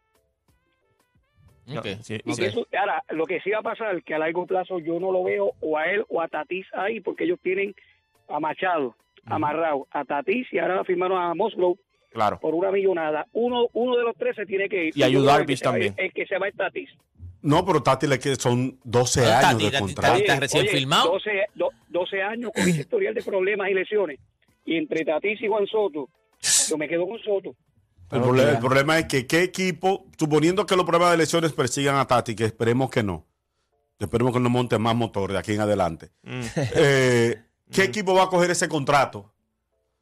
Ok. 1.76 1.86
Sí, 2.02 2.14
Y 2.24 2.32
ok. 2.32 2.38
que 2.38 2.46
eso- 2.46 2.66
ahora, 2.78 3.04
lo 3.10 3.26
que 3.26 3.40
sí 3.40 3.50
va 3.50 3.58
a 3.58 3.62
pasar, 3.62 4.02
que 4.02 4.14
a 4.14 4.18
largo 4.18 4.46
plazo 4.46 4.78
yo 4.80 4.98
no 4.98 5.12
lo 5.12 5.22
veo 5.22 5.52
o 5.60 5.78
a 5.78 5.84
él 5.90 6.04
o 6.08 6.20
a 6.20 6.26
Tatis 6.28 6.66
ahí, 6.72 7.00
porque 7.00 7.24
ellos 7.24 7.38
tienen 7.42 7.74
a 8.28 8.40
Machado 8.40 8.96
amarrado, 9.26 9.86
a 9.90 10.04
Tatis 10.04 10.46
y 10.52 10.58
ahora 10.58 10.82
firmaron 10.84 11.20
a 11.20 11.34
Musgrove 11.34 11.78
Claro. 12.10 12.40
por 12.40 12.54
una 12.54 12.72
millonada. 12.72 13.26
Uno 13.32 13.68
uno 13.72 13.96
de 13.96 14.02
los 14.02 14.16
tres 14.16 14.34
se 14.34 14.46
tiene 14.46 14.68
que 14.68 14.86
ir. 14.86 14.92
Y 14.96 15.02
a 15.04 15.08
Yo 15.08 15.20
Yu 15.20 15.24
creo 15.24 15.32
que 15.34 15.38
Darvish 15.40 15.60
también. 15.60 15.94
El 15.96 16.12
que 16.12 16.26
se 16.26 16.38
va 16.38 16.48
es 16.48 16.56
Tatis. 16.56 16.90
No, 17.42 17.64
pero 17.64 17.82
Tati 17.82 18.06
le 18.08 18.18
queda, 18.18 18.34
son 18.34 18.78
12 18.84 19.20
No, 19.22 19.26
años 19.28 19.40
Tati, 19.42 19.64
de 19.64 19.70
Tati, 19.70 19.82
contrato. 19.84 20.12
Tati. 20.12 20.22
¿Está 20.24 20.40
recién 20.40 20.66
filmado? 20.66 21.12
12, 21.12 21.30
do- 21.54 21.70
12 21.88 22.20
años 22.22 22.50
con 22.52 22.64
historial 22.68 23.14
de 23.14 23.22
problemas 23.22 23.70
y 23.70 23.74
lesiones. 23.74 24.18
Y 24.64 24.76
entre 24.76 25.04
Tatis 25.04 25.40
y 25.40 25.46
Juan 25.46 25.66
Soto, 25.68 26.08
yo 26.68 26.78
me 26.78 26.88
quedo 26.88 27.06
con 27.06 27.18
Soto. 27.18 27.54
El, 28.10 28.22
problema, 28.22 28.50
el 28.50 28.58
problema 28.58 28.98
es 28.98 29.04
que 29.06 29.26
qué 29.26 29.42
equipo, 29.42 30.06
suponiendo 30.18 30.66
que 30.66 30.74
los 30.76 30.84
problemas 30.84 31.12
de 31.12 31.18
lesiones 31.18 31.52
persigan 31.52 31.96
a 31.96 32.06
Tati, 32.06 32.34
que 32.34 32.44
esperemos 32.44 32.90
que 32.90 33.02
no, 33.04 33.24
esperemos 34.00 34.32
que 34.32 34.40
no 34.40 34.50
monte 34.50 34.78
más 34.78 34.96
motor 34.96 35.30
de 35.32 35.38
aquí 35.38 35.52
en 35.52 35.60
adelante, 35.60 36.10
Mm. 36.24 36.40
eh, 36.74 37.40
¿qué 37.70 37.84
equipo 37.84 38.14
va 38.14 38.24
a 38.24 38.28
coger 38.28 38.50
ese 38.50 38.68
contrato 38.68 39.32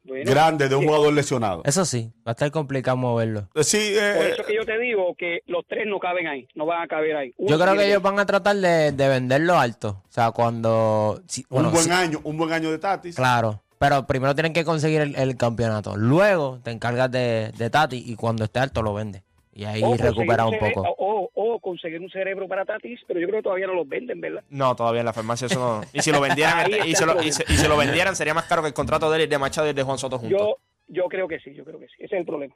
Bueno, 0.03 0.31
grande 0.31 0.67
de 0.69 0.73
un 0.75 0.81
sí. 0.81 0.87
jugador 0.87 1.13
lesionado? 1.13 1.61
Eso 1.65 1.85
sí, 1.85 2.11
va 2.27 2.31
a 2.31 2.33
estar 2.33 2.49
complicado 2.49 2.97
moverlo. 2.97 3.47
Eh, 3.53 3.63
Sí, 3.63 3.77
eh, 3.77 4.13
Por 4.17 4.25
eso 4.25 4.43
que 4.43 4.55
yo 4.55 4.65
te 4.65 4.79
digo 4.79 5.13
que 5.15 5.41
los 5.45 5.63
tres 5.67 5.85
no 5.85 5.99
caben 5.99 6.25
ahí, 6.25 6.47
no 6.55 6.65
van 6.65 6.81
a 6.81 6.87
caber 6.87 7.15
ahí. 7.15 7.31
Uno 7.37 7.51
Yo 7.51 7.59
creo 7.63 7.75
que 7.75 7.87
ellos 7.89 8.01
van 8.01 8.17
a 8.19 8.25
tratar 8.25 8.55
de, 8.55 8.91
de 8.91 9.07
venderlo 9.07 9.59
alto. 9.59 10.01
O 10.09 10.11
sea, 10.11 10.31
cuando... 10.31 11.21
si- 11.27 11.41
un 11.41 11.47
bueno, 11.57 11.69
buen 11.69 11.83
si- 11.83 11.91
año, 11.91 12.21
un 12.23 12.37
buen 12.37 12.51
año 12.53 12.71
de 12.71 12.79
Tatis. 12.79 13.15
Claro. 13.15 13.61
Pero 13.79 14.05
primero 14.05 14.35
tienen 14.35 14.53
que 14.53 14.65
conseguir 14.65 15.01
el, 15.01 15.15
el 15.15 15.37
campeonato. 15.37 15.95
Luego 15.95 16.59
te 16.63 16.71
encargas 16.71 17.09
de, 17.09 17.51
de 17.57 17.69
Tati 17.69 18.03
y 18.05 18.15
cuando 18.15 18.43
esté 18.43 18.59
alto 18.59 18.81
lo 18.81 18.93
vende. 18.93 19.23
Y 19.53 19.65
ahí 19.65 19.81
o 19.83 19.95
recupera 19.95 20.45
un 20.45 20.59
poco. 20.59 20.83
O, 20.99 21.29
o 21.33 21.59
conseguir 21.59 21.99
un 22.01 22.09
cerebro 22.09 22.47
para 22.47 22.65
Tatis, 22.65 22.99
pero 23.07 23.19
yo 23.19 23.27
creo 23.27 23.39
que 23.39 23.43
todavía 23.43 23.67
no 23.67 23.73
los 23.73 23.87
venden, 23.87 24.19
¿verdad? 24.21 24.43
No, 24.49 24.75
todavía 24.75 24.99
en 24.99 25.05
la 25.05 25.13
farmacia 25.13 25.47
eso 25.47 25.59
no. 25.59 25.81
Y 25.93 26.01
si 26.01 26.11
lo 26.11 26.19
vendieran, 26.21 26.59
Ahí 26.59 26.91
y, 26.91 26.95
se 26.95 27.05
lo, 27.05 27.21
y, 27.23 27.31
se, 27.31 27.43
y 27.47 27.55
se 27.55 27.67
lo 27.69 27.77
vendieran, 27.77 28.15
sería 28.15 28.33
más 28.33 28.45
caro 28.45 28.61
que 28.61 28.67
el 28.67 28.73
contrato 28.73 29.09
de 29.09 29.17
él, 29.17 29.23
y 29.23 29.27
de 29.27 29.37
Machado 29.37 29.67
y 29.67 29.69
el 29.71 29.75
de 29.75 29.83
Juan 29.83 29.97
Soto 29.97 30.19
juntos. 30.19 30.39
Yo, 30.39 30.57
yo 30.87 31.07
creo 31.07 31.27
que 31.27 31.39
sí, 31.39 31.53
yo 31.53 31.63
creo 31.63 31.79
que 31.79 31.87
sí. 31.87 31.93
Ese 31.99 32.15
es 32.15 32.19
el 32.19 32.25
problema. 32.25 32.53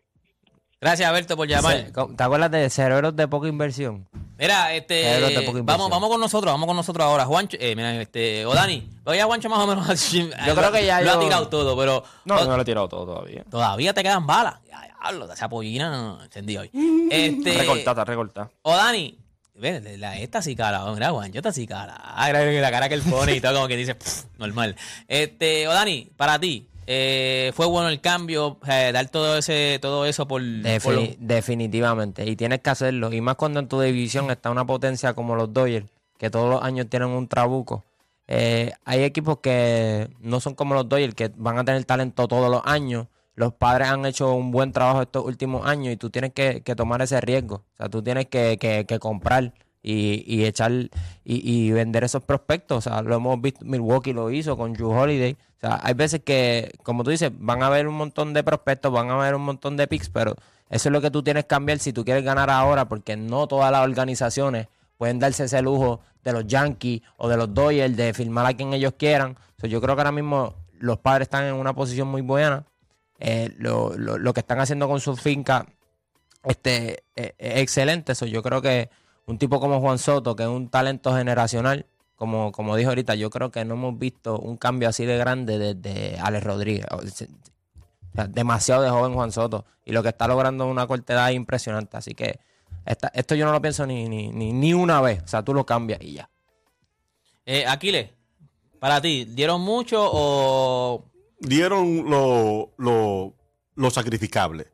Gracias, 0.83 1.07
Alberto, 1.09 1.37
por 1.37 1.47
llamar. 1.47 1.91
¿Te 2.17 2.23
acuerdas 2.23 2.51
de 2.51 2.69
cerebros 2.69 3.15
de 3.15 3.27
poca 3.29 3.47
inversión? 3.47 4.05
Mira, 4.37 4.73
este, 4.73 5.03
Cerebros 5.03 5.29
de 5.29 5.35
poca 5.43 5.59
inversión. 5.59 5.65
vamos, 5.65 5.89
vamos 5.89 6.09
con 6.09 6.19
nosotros, 6.19 6.53
vamos 6.53 6.67
con 6.67 6.75
nosotros 6.75 7.05
ahora. 7.05 7.25
Juancho, 7.25 7.55
eh, 7.59 7.73
mira, 7.75 8.01
este, 8.01 8.45
o 8.45 8.53
Dani, 8.53 8.89
voy 9.05 9.17
a 9.17 9.25
Juancho 9.25 9.47
más 9.49 9.59
o 9.59 9.67
menos. 9.67 10.11
Yo 10.11 10.55
creo 10.55 10.71
que 10.73 10.85
ya 10.85 10.99
lo 10.99 11.11
ha 11.11 11.13
yo- 11.13 11.19
tirado 11.21 11.47
todo, 11.47 11.77
pero 11.77 12.03
No, 12.25 12.35
o- 12.35 12.45
no 12.45 12.55
lo 12.57 12.61
he 12.61 12.65
tirado 12.65 12.89
todo 12.89 13.05
todavía. 13.05 13.45
todavía 13.49 13.93
te 13.93 14.03
quedan 14.03 14.27
balas. 14.27 14.55
Ya, 14.69 14.81
diablo, 14.81 15.31
esa 15.31 15.47
pollina 15.47 15.89
no 15.89 16.21
entendí 16.23 16.57
hoy. 16.57 16.69
Este, 17.09 17.57
Recortada, 17.59 18.03
recortada. 18.03 18.49
o 18.63 18.75
Dani, 18.75 19.17
ve, 19.55 19.97
la, 19.97 20.17
esta 20.17 20.41
sí 20.41 20.53
cara, 20.53 20.83
mira, 20.91 21.11
Juancho, 21.11 21.37
esta 21.39 21.53
sí 21.53 21.65
cara. 21.65 21.95
Ah, 21.97 22.25
mira, 22.27 22.41
mira, 22.43 22.59
la 22.61 22.71
cara 22.71 22.89
que 22.89 22.95
él 22.95 23.03
pone 23.03 23.35
y 23.35 23.39
todo 23.39 23.53
como 23.55 23.67
que 23.69 23.77
dice, 23.77 23.95
"Pff, 23.95 24.25
normal. 24.37 24.75
Este, 25.07 25.65
o 25.67 25.71
Dani, 25.73 26.09
para 26.17 26.37
ti, 26.39 26.67
eh, 26.87 27.51
fue 27.55 27.65
bueno 27.65 27.89
el 27.89 28.01
cambio, 28.01 28.57
eh, 28.67 28.91
dar 28.93 29.09
todo 29.09 29.37
ese, 29.37 29.79
todo 29.81 30.05
eso 30.05 30.27
por, 30.27 30.41
Definitivamente. 31.19 32.25
Y 32.25 32.35
tienes 32.35 32.59
que 32.61 32.69
hacerlo. 32.69 33.11
Y 33.13 33.21
más 33.21 33.35
cuando 33.35 33.59
en 33.59 33.67
tu 33.67 33.79
división 33.81 34.29
está 34.31 34.49
una 34.51 34.65
potencia 34.65 35.13
como 35.13 35.35
los 35.35 35.53
Dodgers, 35.53 35.85
que 36.17 36.29
todos 36.29 36.49
los 36.49 36.63
años 36.63 36.87
tienen 36.89 37.09
un 37.09 37.27
trabuco. 37.27 37.83
Eh, 38.27 38.71
hay 38.85 39.03
equipos 39.03 39.39
que 39.39 40.09
no 40.21 40.39
son 40.39 40.55
como 40.55 40.73
los 40.75 40.87
Dodgers, 40.87 41.13
que 41.15 41.31
van 41.35 41.57
a 41.57 41.65
tener 41.65 41.83
talento 41.85 42.27
todos 42.27 42.49
los 42.49 42.61
años. 42.65 43.07
Los 43.35 43.53
padres 43.53 43.87
han 43.89 44.05
hecho 44.05 44.33
un 44.33 44.51
buen 44.51 44.71
trabajo 44.71 45.01
estos 45.01 45.25
últimos 45.25 45.65
años 45.65 45.91
y 45.93 45.97
tú 45.97 46.09
tienes 46.09 46.33
que, 46.33 46.61
que 46.61 46.75
tomar 46.75 47.01
ese 47.01 47.19
riesgo. 47.19 47.55
O 47.55 47.77
sea, 47.77 47.89
tú 47.89 48.01
tienes 48.03 48.27
que, 48.27 48.57
que- 48.59 48.85
que 48.85 48.99
comprar 48.99 49.53
y, 49.83 50.23
y 50.25 50.45
echar 50.45 50.71
y, 51.25 51.71
vender 51.71 52.03
esos 52.05 52.23
prospectos. 52.23 52.77
O 52.77 52.81
sea, 52.89 53.01
lo 53.01 53.15
hemos 53.15 53.39
visto, 53.41 53.63
Milwaukee 53.65 54.13
lo 54.13 54.31
hizo 54.31 54.57
con 54.57 54.73
Drew 54.73 54.89
Holiday. 54.91 55.33
O 55.57 55.59
sea, 55.59 55.79
hay 55.83 55.93
veces 55.93 56.21
que, 56.25 56.71
como 56.83 57.03
tú 57.03 57.11
dices, 57.11 57.31
van 57.37 57.61
a 57.61 57.67
haber 57.67 57.87
un 57.87 57.95
montón 57.95 58.33
de 58.33 58.43
prospectos, 58.43 58.91
van 58.91 59.09
a 59.09 59.15
haber 59.15 59.35
un 59.35 59.43
montón 59.43 59.77
de 59.77 59.87
picks, 59.87 60.09
pero 60.09 60.35
eso 60.69 60.89
es 60.89 60.93
lo 60.93 61.01
que 61.01 61.11
tú 61.11 61.21
tienes 61.21 61.43
que 61.43 61.49
cambiar 61.49 61.79
si 61.79 61.93
tú 61.93 62.03
quieres 62.03 62.23
ganar 62.23 62.49
ahora, 62.49 62.87
porque 62.89 63.15
no 63.15 63.45
todas 63.47 63.71
las 63.71 63.83
organizaciones 63.83 64.67
pueden 64.97 65.19
darse 65.19 65.43
ese 65.43 65.61
lujo 65.61 65.99
de 66.23 66.31
los 66.31 66.47
Yankees 66.47 67.01
o 67.17 67.27
de 67.27 67.35
los 67.37 67.53
Dodgers 67.53 67.95
de 67.97 68.13
firmar 68.13 68.45
a 68.45 68.53
quien 68.53 68.73
ellos 68.73 68.93
quieran. 68.97 69.31
O 69.57 69.59
sea, 69.61 69.69
yo 69.69 69.81
creo 69.81 69.95
que 69.95 70.01
ahora 70.01 70.11
mismo 70.13 70.55
los 70.79 70.97
padres 70.99 71.25
están 71.25 71.43
en 71.45 71.55
una 71.55 71.73
posición 71.73 72.07
muy 72.07 72.21
buena. 72.21 72.63
Eh, 73.19 73.53
lo, 73.57 73.93
lo- 73.97 74.17
lo 74.17 74.33
que 74.33 74.39
están 74.41 74.59
haciendo 74.59 74.87
con 74.87 74.99
su 74.99 75.15
finca 75.15 75.65
este, 76.43 77.03
eh, 77.15 77.33
es 77.37 77.57
excelente. 77.61 78.11
Eso 78.13 78.25
yo 78.25 78.41
creo 78.43 78.61
que 78.61 78.89
un 79.25 79.37
tipo 79.37 79.59
como 79.59 79.79
Juan 79.79 79.97
Soto, 79.99 80.35
que 80.35 80.43
es 80.43 80.49
un 80.49 80.69
talento 80.69 81.15
generacional, 81.15 81.85
como, 82.15 82.51
como 82.51 82.75
dijo 82.75 82.89
ahorita, 82.89 83.15
yo 83.15 83.29
creo 83.29 83.51
que 83.51 83.65
no 83.65 83.73
hemos 83.75 83.97
visto 83.97 84.37
un 84.39 84.57
cambio 84.57 84.87
así 84.89 85.05
de 85.05 85.17
grande 85.17 85.57
desde 85.57 86.19
Alex 86.19 86.43
Rodríguez. 86.43 86.85
O 86.91 87.01
sea, 88.15 88.27
demasiado 88.27 88.83
de 88.83 88.89
joven 88.89 89.13
Juan 89.13 89.31
Soto. 89.31 89.65
Y 89.85 89.91
lo 89.91 90.03
que 90.03 90.09
está 90.09 90.27
logrando 90.27 90.63
en 90.65 90.69
una 90.69 90.87
corta 90.87 91.13
edad 91.13 91.29
es 91.31 91.35
impresionante. 91.35 91.97
Así 91.97 92.13
que 92.13 92.39
esta- 92.85 93.11
esto 93.13 93.35
yo 93.35 93.45
no 93.45 93.51
lo 93.51 93.61
pienso 93.61 93.85
ni, 93.87 94.07
ni, 94.07 94.29
ni, 94.29 94.53
ni 94.53 94.73
una 94.73 95.01
vez. 95.01 95.21
O 95.23 95.27
sea, 95.27 95.43
tú 95.43 95.53
lo 95.53 95.65
cambias 95.65 96.01
y 96.01 96.13
ya. 96.13 96.29
Eh, 97.45 97.65
Aquiles, 97.65 98.09
para 98.79 99.01
ti, 99.01 99.25
¿dieron 99.25 99.61
mucho 99.61 99.99
o 100.13 101.05
dieron 101.39 102.09
lo, 102.09 102.71
lo, 102.77 103.33
lo 103.75 103.89
sacrificable. 103.89 104.67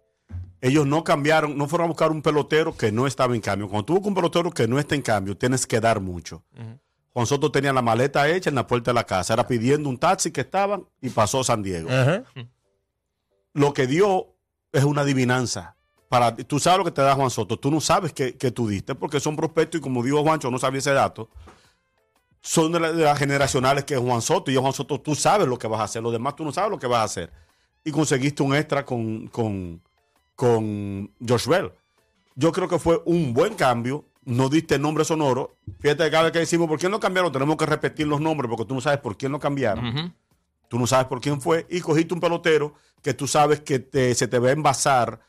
Ellos 0.61 0.85
no 0.85 1.03
cambiaron, 1.03 1.57
no 1.57 1.67
fueron 1.67 1.85
a 1.85 1.87
buscar 1.89 2.11
un 2.11 2.21
pelotero 2.21 2.75
que 2.75 2.91
no 2.91 3.07
estaba 3.07 3.33
en 3.35 3.41
cambio. 3.41 3.69
Cuando 3.69 3.85
tú 3.85 3.93
buscas 3.93 4.07
un 4.09 4.15
pelotero 4.15 4.51
que 4.51 4.67
no 4.67 4.77
está 4.79 4.95
en 4.95 5.01
cambio, 5.01 5.37
tienes 5.37 5.65
que 5.65 5.79
dar 5.79 5.99
mucho. 6.01 6.43
Juan 7.13 7.25
Soto 7.25 7.51
tenía 7.51 7.71
la 7.73 7.81
maleta 7.81 8.27
hecha 8.29 8.49
en 8.49 8.55
la 8.55 8.67
puerta 8.67 8.91
de 8.91 8.95
la 8.95 9.03
casa. 9.05 9.33
Era 9.33 9.47
pidiendo 9.47 9.89
un 9.89 9.97
taxi 9.97 10.31
que 10.31 10.41
estaban 10.41 10.85
y 11.01 11.09
pasó 11.09 11.43
San 11.43 11.63
Diego. 11.63 11.89
Lo 13.53 13.73
que 13.73 13.87
dio 13.87 14.27
es 14.71 14.83
una 14.83 15.01
adivinanza. 15.01 15.75
Para, 16.07 16.35
tú 16.35 16.59
sabes 16.59 16.79
lo 16.79 16.85
que 16.85 16.91
te 16.91 17.01
da 17.01 17.15
Juan 17.15 17.29
Soto. 17.29 17.57
Tú 17.57 17.69
no 17.71 17.79
sabes 17.81 18.13
que, 18.13 18.35
que 18.35 18.51
tú 18.51 18.67
diste 18.67 18.95
porque 18.95 19.19
son 19.19 19.35
prospectos 19.35 19.79
y 19.79 19.81
como 19.81 20.03
dijo 20.03 20.21
Juancho, 20.23 20.49
no 20.51 20.59
sabía 20.59 20.79
ese 20.79 20.91
dato. 20.93 21.29
Son 22.41 22.71
de, 22.71 22.79
la- 22.79 22.91
de 22.91 23.03
las 23.03 23.17
generacionales 23.19 23.83
que 23.85 23.93
es 23.95 23.99
Juan 23.99 24.21
Soto. 24.21 24.49
Y 24.51 24.55
Juan 24.55 24.73
Soto, 24.73 24.99
tú 24.99 25.13
sabes 25.15 25.47
lo 25.47 25.57
que 25.57 25.67
vas 25.67 25.81
a 25.81 25.83
hacer. 25.85 26.01
Los 26.01 26.11
demás 26.11 26.35
tú 26.35 26.43
no 26.45 26.51
sabes 26.51 26.71
lo 26.71 26.79
que 26.79 26.87
vas 26.87 26.99
a 26.99 27.03
hacer. 27.03 27.31
Y 27.83 27.91
conseguiste 27.91 28.43
un 28.43 28.55
extra 28.55 28.85
con, 28.85 29.27
con, 29.27 29.81
con 30.39 31.11
Josh 31.27 31.47
Bell. 31.47 31.73
Yo 32.35 32.53
creo 32.53 32.69
que 32.69 32.79
fue 32.79 33.01
un 33.05 33.33
buen 33.33 33.55
cambio. 33.55 34.05
No 34.23 34.47
diste 34.47 34.79
nombre 34.79 35.03
sonoro. 35.03 35.57
Fíjate 35.81 36.05
que 36.05 36.11
cada 36.11 36.23
vez 36.23 36.31
que 36.31 36.39
decimos 36.39 36.69
por 36.69 36.79
quién 36.79 36.93
lo 36.93 36.99
cambiaron, 37.01 37.29
tenemos 37.31 37.57
que 37.57 37.65
repetir 37.65 38.07
los 38.07 38.21
nombres 38.21 38.49
porque 38.49 38.63
tú 38.65 38.73
no 38.73 38.79
sabes 38.79 38.99
por 39.01 39.17
quién 39.17 39.33
lo 39.33 39.39
cambiaron. 39.39 40.15
Tú 40.69 40.79
no 40.79 40.87
sabes 40.87 41.07
por 41.07 41.19
quién 41.19 41.41
fue. 41.41 41.65
Y 41.69 41.81
cogiste 41.81 42.13
un 42.13 42.21
pelotero 42.21 42.73
que 43.01 43.13
tú 43.13 43.27
sabes 43.27 43.59
que 43.59 43.79
te- 43.79 44.15
se 44.15 44.29
te 44.29 44.39
va 44.39 44.47
a 44.47 44.51
envasar 44.53 45.19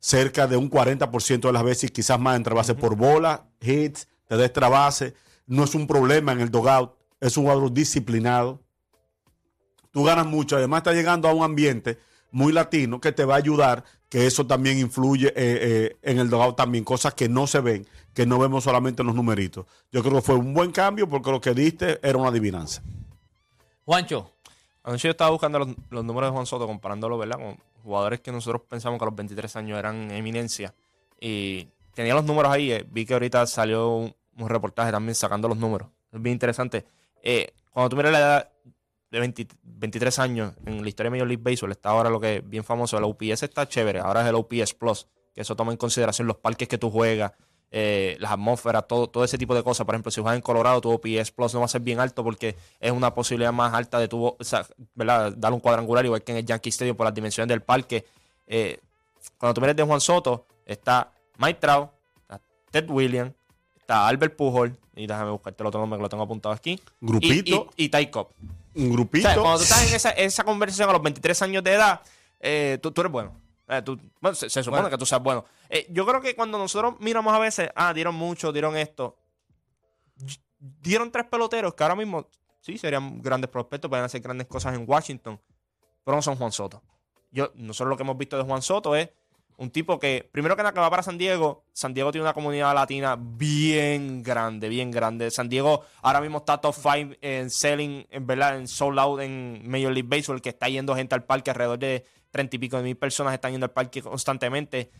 cerca 0.00 0.46
de 0.46 0.58
un 0.58 0.68
40% 0.68 1.48
de 1.48 1.52
las 1.52 1.62
veces 1.64 1.84
y 1.84 1.92
quizás 1.92 2.20
más 2.20 2.36
entre 2.36 2.54
base 2.54 2.74
por 2.74 2.94
bola, 2.94 3.46
hits, 3.62 4.06
te 4.26 4.36
da 4.36 4.44
extra 4.44 4.68
base. 4.68 5.14
No 5.46 5.64
es 5.64 5.74
un 5.74 5.86
problema 5.86 6.32
en 6.32 6.40
el 6.42 6.50
dogout. 6.50 6.92
Es 7.20 7.38
un 7.38 7.44
jugador 7.44 7.72
disciplinado. 7.72 8.60
Tú 9.92 10.04
ganas 10.04 10.26
mucho. 10.26 10.56
Además, 10.56 10.78
está 10.80 10.92
llegando 10.92 11.26
a 11.28 11.32
un 11.32 11.42
ambiente 11.42 11.98
muy 12.30 12.52
latino 12.52 13.00
que 13.00 13.12
te 13.12 13.24
va 13.24 13.34
a 13.34 13.38
ayudar, 13.38 13.84
que 14.08 14.26
eso 14.26 14.46
también 14.46 14.78
influye 14.78 15.28
eh, 15.28 15.32
eh, 15.36 15.96
en 16.02 16.18
el 16.18 16.30
dogout 16.30 16.56
también, 16.56 16.84
cosas 16.84 17.14
que 17.14 17.28
no 17.28 17.46
se 17.46 17.60
ven, 17.60 17.86
que 18.14 18.26
no 18.26 18.38
vemos 18.38 18.64
solamente 18.64 19.02
en 19.02 19.06
los 19.06 19.14
numeritos. 19.16 19.66
Yo 19.92 20.02
creo 20.02 20.14
que 20.16 20.22
fue 20.22 20.36
un 20.36 20.54
buen 20.54 20.72
cambio 20.72 21.08
porque 21.08 21.30
lo 21.30 21.40
que 21.40 21.52
diste 21.54 21.98
era 22.02 22.16
una 22.18 22.28
adivinanza. 22.28 22.82
Juancho? 23.84 24.32
Anoche 24.82 25.08
yo 25.08 25.10
estaba 25.12 25.30
buscando 25.30 25.58
los, 25.58 25.68
los 25.90 26.04
números 26.04 26.30
de 26.30 26.32
Juan 26.34 26.46
Soto, 26.46 26.66
comparándolo, 26.66 27.18
¿verdad? 27.18 27.36
Con 27.38 27.58
jugadores 27.82 28.20
que 28.20 28.32
nosotros 28.32 28.62
pensamos 28.68 28.98
que 28.98 29.04
a 29.04 29.06
los 29.06 29.16
23 29.16 29.56
años 29.56 29.78
eran 29.78 30.10
eminencia. 30.10 30.74
Y 31.20 31.68
tenía 31.94 32.14
los 32.14 32.24
números 32.24 32.50
ahí. 32.52 32.72
eh, 32.72 32.86
Vi 32.90 33.04
que 33.04 33.12
ahorita 33.12 33.46
salió 33.46 33.88
un, 33.88 34.14
un 34.38 34.48
reportaje 34.48 34.90
también 34.90 35.14
sacando 35.14 35.48
los 35.48 35.58
números. 35.58 35.88
Es 36.12 36.22
bien 36.22 36.32
interesante. 36.34 36.86
Eh, 37.22 37.52
cuando 37.70 37.90
tú 37.90 37.96
miras 37.96 38.12
la 38.12 38.18
edad 38.18 38.50
de 39.10 39.20
20 39.20 39.48
23 39.62 40.18
años 40.18 40.54
en 40.66 40.82
la 40.82 40.88
historia 40.88 41.10
de 41.10 41.16
Major 41.16 41.28
League 41.28 41.42
Baseball, 41.42 41.72
está 41.72 41.90
ahora 41.90 42.10
lo 42.10 42.20
que 42.20 42.36
es 42.36 42.48
bien 42.48 42.64
famoso. 42.64 42.98
El 42.98 43.04
OPS 43.04 43.42
está 43.42 43.68
chévere. 43.68 44.00
Ahora 44.00 44.22
es 44.22 44.28
el 44.28 44.34
OPS 44.34 44.74
Plus, 44.74 45.06
que 45.34 45.40
eso 45.40 45.56
toma 45.56 45.72
en 45.72 45.78
consideración 45.78 46.26
los 46.26 46.36
parques 46.36 46.68
que 46.68 46.78
tú 46.78 46.90
juegas, 46.90 47.32
eh, 47.70 48.16
las 48.20 48.32
atmósferas, 48.32 48.86
todo, 48.86 49.08
todo 49.08 49.24
ese 49.24 49.38
tipo 49.38 49.54
de 49.54 49.62
cosas. 49.62 49.86
Por 49.86 49.94
ejemplo, 49.94 50.10
si 50.10 50.20
juegas 50.20 50.36
en 50.36 50.42
Colorado, 50.42 50.80
tu 50.80 50.90
OPS 50.90 51.30
Plus 51.32 51.54
no 51.54 51.60
va 51.60 51.66
a 51.66 51.68
ser 51.68 51.80
bien 51.80 52.00
alto 52.00 52.22
porque 52.24 52.56
es 52.80 52.92
una 52.92 53.14
posibilidad 53.14 53.52
más 53.52 53.72
alta 53.74 53.98
de 53.98 54.08
tu, 54.08 54.26
o 54.26 54.36
sea, 54.40 54.66
¿verdad? 54.94 55.32
dar 55.36 55.52
un 55.52 55.60
cuadrangular, 55.60 56.04
igual 56.04 56.22
que 56.22 56.32
en 56.32 56.38
el 56.38 56.46
Yankee 56.46 56.70
Stadium 56.70 56.96
por 56.96 57.06
las 57.06 57.14
dimensiones 57.14 57.48
del 57.48 57.62
parque. 57.62 58.04
Eh, 58.46 58.78
cuando 59.38 59.54
tú 59.54 59.60
miras 59.60 59.76
de 59.76 59.82
Juan 59.82 60.00
Soto, 60.00 60.46
está 60.64 61.12
Mike 61.38 61.60
Trout, 61.60 61.90
está 62.22 62.40
Ted 62.70 62.90
Williams, 62.90 63.32
está 63.78 64.06
Albert 64.06 64.36
Pujol, 64.36 64.76
y 64.96 65.06
déjame 65.06 65.30
buscarte 65.30 65.62
el 65.62 65.66
otro 65.66 65.80
nombre 65.80 65.98
que 65.98 66.02
lo 66.02 66.08
tengo 66.08 66.24
apuntado 66.24 66.54
aquí. 66.54 66.80
Grupito. 67.00 67.68
Y, 67.76 67.82
y, 67.82 67.86
y 67.86 67.88
Ty 67.88 68.06
Cobb. 68.08 68.28
Un 68.74 68.88
O 68.90 68.92
grupito. 68.92 69.26
sea, 69.28 69.34
cuando 69.40 69.58
tú 69.58 69.64
estás 69.64 69.88
en 69.88 69.94
esa, 69.94 70.10
esa 70.10 70.44
conversación 70.44 70.88
a 70.88 70.92
los 70.92 71.02
23 71.02 71.42
años 71.42 71.64
de 71.64 71.72
edad, 71.74 72.00
eh, 72.40 72.78
tú, 72.82 72.90
tú 72.92 73.00
eres 73.00 73.12
bueno. 73.12 73.40
Eh, 73.68 73.82
tú- 73.82 73.98
bueno, 74.20 74.34
se, 74.34 74.48
se 74.48 74.62
supone 74.62 74.82
Bueno. 74.82 74.90
que 74.90 74.98
tú 74.98 75.04
seas 75.06 75.22
bueno. 75.22 75.44
Eh, 75.68 75.86
yo 75.90 76.06
creo 76.06 76.20
que 76.20 76.34
cuando 76.34 76.56
nosotros 76.58 76.94
miramos 77.00 77.34
a 77.34 77.38
veces, 77.38 77.68
ah, 77.74 77.92
dieron 77.92 78.14
mucho, 78.14 78.52
dieron 78.52 78.76
esto. 78.76 79.18
Dieron 80.58 81.10
tres 81.12 81.26
peloteros 81.26 81.74
que 81.74 81.82
ahora 81.84 81.94
mismo, 81.96 82.28
sí, 82.60 82.78
serían 82.78 83.20
grandes 83.22 83.50
prospectos, 83.50 83.88
pueden 83.88 84.04
hacer 84.04 84.20
grandes 84.20 84.46
cosas 84.46 84.74
en 84.74 84.84
Washington, 84.88 85.40
pero 86.04 86.16
no 86.16 86.22
son 86.22 86.36
Juan 86.36 86.50
Soto. 86.52 86.82
Yo, 87.30 87.52
nosotros 87.54 87.90
lo 87.90 87.96
que 87.96 88.02
hemos 88.02 88.16
visto 88.18 88.36
de 88.36 88.42
Juan 88.44 88.62
Soto 88.62 88.96
es 88.96 89.08
un 89.58 89.70
tipo 89.70 89.98
que, 89.98 90.28
primero 90.32 90.56
que 90.56 90.62
nada, 90.62 90.72
que 90.72 90.80
va 90.80 90.88
para 90.88 91.02
San 91.02 91.18
Diego. 91.18 91.64
San 91.72 91.92
Diego 91.92 92.10
tiene 92.12 92.22
una 92.24 92.32
comunidad 92.32 92.74
latina 92.74 93.16
bien 93.18 94.22
grande, 94.22 94.68
bien 94.68 94.90
grande. 94.90 95.30
San 95.30 95.48
Diego 95.48 95.82
ahora 96.02 96.20
mismo 96.20 96.38
está 96.38 96.58
top 96.58 96.74
5 96.74 97.16
en 97.20 97.50
selling, 97.50 98.06
en 98.10 98.26
verdad, 98.26 98.56
en 98.58 98.66
sold 98.68 98.98
out 98.98 99.20
en 99.20 99.62
Major 99.68 99.92
League 99.92 100.08
Baseball, 100.08 100.40
que 100.40 100.48
está 100.50 100.68
yendo 100.68 100.94
gente 100.94 101.14
al 101.14 101.24
parque, 101.24 101.50
alrededor 101.50 101.78
de 101.78 102.04
treinta 102.30 102.56
y 102.56 102.58
pico 102.58 102.76
de 102.76 102.82
mil 102.84 102.96
personas 102.96 103.34
están 103.34 103.52
yendo 103.52 103.64
al 103.66 103.72
parque 103.72 104.00
constantemente. 104.02 104.90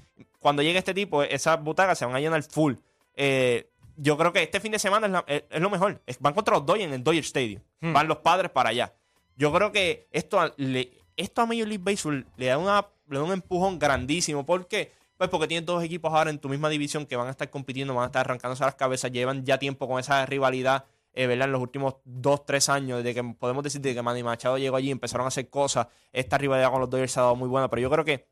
Cuando 0.41 0.63
llegue 0.63 0.79
este 0.79 0.95
tipo, 0.95 1.23
esas 1.23 1.63
butacas 1.63 1.99
se 1.99 2.05
van 2.05 2.15
a 2.17 2.21
llenar 2.21 2.43
full. 2.43 2.75
Eh, 3.15 3.71
yo 3.97 4.17
creo 4.17 4.33
que 4.33 4.43
este 4.43 4.61
fin 4.61 4.73
de 4.73 4.79
semana 4.79 5.07
es, 5.07 5.13
la- 5.13 5.25
es- 5.27 5.45
es 5.51 5.61
lo 5.61 5.71
mejor. 5.71 6.01
Van 6.21 6.35
contra 6.35 6.55
los 6.57 6.65
Dodgers 6.67 6.85
en 6.87 6.93
el 6.95 7.05
Dodger 7.05 7.25
Stadium. 7.25 7.63
Van 7.93 8.09
los 8.09 8.19
padres 8.19 8.51
para 8.51 8.71
allá. 8.71 8.95
Yo 9.37 9.53
creo 9.53 9.71
que 9.73 10.09
esto, 10.13 10.53
le, 10.57 10.91
esto 11.17 11.43
a 11.43 11.47
Major 11.47 11.69
League 11.69 11.83
Baseball 11.85 12.27
le 12.37 12.47
da, 12.47 12.59
una, 12.59 12.87
le 13.09 13.19
da 13.19 13.25
un 13.25 13.33
empujón 13.33 13.79
grandísimo. 13.79 14.45
¿Por 14.45 14.67
qué? 14.67 14.93
Pues 15.17 15.31
porque 15.31 15.49
tienes 15.49 15.67
dos 15.67 15.83
equipos 15.83 16.13
ahora 16.13 16.31
en 16.31 16.39
tu 16.39 16.49
misma 16.49 16.69
división 16.69 17.05
que 17.05 17.17
van 17.17 17.27
a 17.27 17.31
estar 17.31 17.51
compitiendo, 17.51 17.95
van 17.95 18.05
a 18.05 18.07
estar 18.07 18.21
arrancándose 18.21 18.65
las 18.65 18.77
cabezas, 18.77 19.11
llevan 19.11 19.45
ya 19.45 19.59
tiempo 19.59 19.89
con 19.89 19.99
esa 19.99 20.25
rivalidad, 20.27 20.85
eh, 21.13 21.27
¿verdad? 21.27 21.47
En 21.47 21.53
los 21.53 21.61
últimos 21.61 21.97
dos, 22.05 22.45
tres 22.47 22.69
años, 22.69 23.03
desde 23.03 23.15
que 23.21 23.35
podemos 23.35 23.65
decir 23.65 23.81
de 23.81 23.95
que 23.95 24.03
Manny 24.03 24.23
Machado 24.23 24.59
llegó 24.59 24.77
allí, 24.77 24.93
empezaron 24.93 25.25
a 25.25 25.29
hacer 25.29 25.51
cosas. 25.51 25.89
Esta 26.13 26.39
rivalidad 26.39 26.71
con 26.71 26.81
los 26.81 26.91
Dodgers 26.91 27.13
se 27.13 27.19
ha 27.19 27.25
dado 27.25 27.35
muy 27.35 27.49
buena, 27.49 27.69
pero 27.69 27.83
yo 27.83 27.91
creo 27.91 28.05
que 28.05 28.29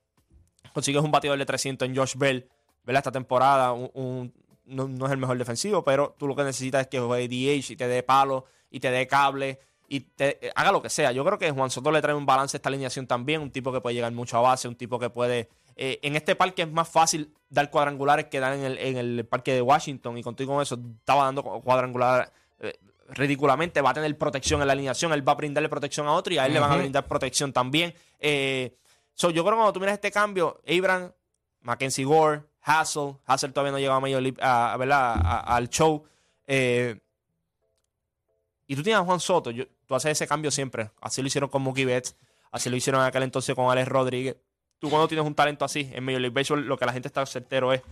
consigues 0.72 1.02
un 1.02 1.10
bateador 1.10 1.38
de 1.38 1.46
300 1.46 1.88
en 1.88 1.96
Josh 1.96 2.14
Bell, 2.16 2.48
¿verdad? 2.84 3.00
Esta 3.00 3.12
temporada, 3.12 3.74
no, 3.74 4.88
no 4.88 5.06
es 5.06 5.12
el 5.12 5.18
mejor 5.18 5.38
defensivo, 5.38 5.82
pero 5.82 6.14
tú 6.16 6.28
lo 6.28 6.36
que 6.36 6.44
necesitas 6.44 6.82
es 6.82 6.86
que 6.86 7.00
juegue 7.00 7.26
DH 7.26 7.72
y 7.72 7.76
te 7.76 7.88
dé 7.88 8.04
palo 8.04 8.44
y 8.70 8.78
te 8.78 8.92
dé 8.92 9.08
cable 9.08 9.58
y 9.88 10.00
te, 10.00 10.46
eh, 10.48 10.52
haga 10.54 10.72
lo 10.72 10.82
que 10.82 10.90
sea. 10.90 11.12
Yo 11.12 11.24
creo 11.24 11.38
que 11.38 11.50
Juan 11.50 11.70
Soto 11.70 11.90
le 11.92 12.00
trae 12.02 12.14
un 12.14 12.26
balance 12.26 12.56
a 12.56 12.58
esta 12.58 12.68
alineación 12.68 13.06
también, 13.06 13.40
un 13.40 13.50
tipo 13.50 13.72
que 13.72 13.80
puede 13.80 13.94
llegar 13.94 14.12
mucho 14.12 14.36
a 14.36 14.40
base, 14.40 14.66
un 14.68 14.76
tipo 14.76 14.98
que 14.98 15.10
puede... 15.10 15.48
eh, 15.76 15.98
en 16.02 16.16
este 16.16 16.34
parque 16.36 16.62
es 16.62 16.70
más 16.72 16.88
fácil 16.88 17.32
dar 17.48 17.70
cuadrangulares 17.70 18.26
que 18.26 18.40
dar 18.40 18.52
en 18.54 18.64
el, 18.64 18.78
en 18.78 18.96
el 18.96 19.26
parque 19.26 19.52
de 19.54 19.62
Washington 19.62 20.18
y 20.18 20.22
contigo 20.22 20.52
con 20.54 20.62
eso 20.62 20.78
estaba 20.98 21.24
dando 21.24 21.42
cuadrangular 21.42 22.32
eh, 22.60 22.78
ridículamente, 23.10 23.80
va 23.80 23.90
a 23.90 23.94
tener 23.94 24.16
protección 24.18 24.60
en 24.60 24.66
la 24.66 24.72
alineación, 24.72 25.12
él 25.12 25.26
va 25.26 25.32
a 25.32 25.36
brindarle 25.36 25.68
protección 25.68 26.06
a 26.08 26.12
otro 26.12 26.34
y 26.34 26.38
a 26.38 26.46
él 26.46 26.54
le 26.54 26.60
van 26.60 26.72
a 26.72 26.76
brindar 26.78 27.06
protección 27.06 27.52
también. 27.52 27.94
Eh, 28.18 28.76
so, 29.14 29.30
yo 29.30 29.42
creo 29.44 29.52
que 29.54 29.58
cuando 29.58 29.72
tú 29.72 29.78
miras 29.80 29.94
este 29.94 30.10
cambio, 30.10 30.60
Abraham, 30.66 31.12
Mackenzie 31.60 32.04
Gore, 32.04 32.42
Hassel, 32.62 33.14
Hassel 33.26 33.52
todavía 33.52 33.70
no 33.72 33.78
llegaba 33.78 34.04
a 34.40 34.74
a- 34.74 34.74
a- 35.14 35.56
al 35.56 35.68
show. 35.68 36.04
eh, 36.48 36.98
y 38.66 38.74
tú 38.74 38.82
tienes 38.82 39.00
a 39.00 39.04
Juan 39.04 39.20
Soto, 39.20 39.50
yo- 39.52 39.64
tú 39.86 39.94
haces 39.94 40.12
ese 40.12 40.26
cambio 40.26 40.50
siempre. 40.50 40.90
Así 41.00 41.22
lo 41.22 41.28
hicieron 41.28 41.50
con 41.50 41.62
Mookie 41.62 41.84
Betts, 41.84 42.16
así 42.50 42.70
lo 42.70 42.76
hicieron 42.76 43.00
en 43.02 43.08
aquel 43.08 43.22
entonces 43.22 43.54
con 43.54 43.70
Alex 43.70 43.88
Rodríguez. 43.88 44.36
Tú 44.78 44.90
cuando 44.90 45.08
tienes 45.08 45.26
un 45.26 45.34
talento 45.34 45.64
así 45.64 45.90
en 45.92 46.04
Major 46.04 46.20
League 46.20 46.34
Baseball, 46.34 46.66
lo 46.66 46.76
que 46.76 46.86
la 46.86 46.92
gente 46.92 47.08
está 47.08 47.24
certero 47.24 47.72
es 47.72 47.82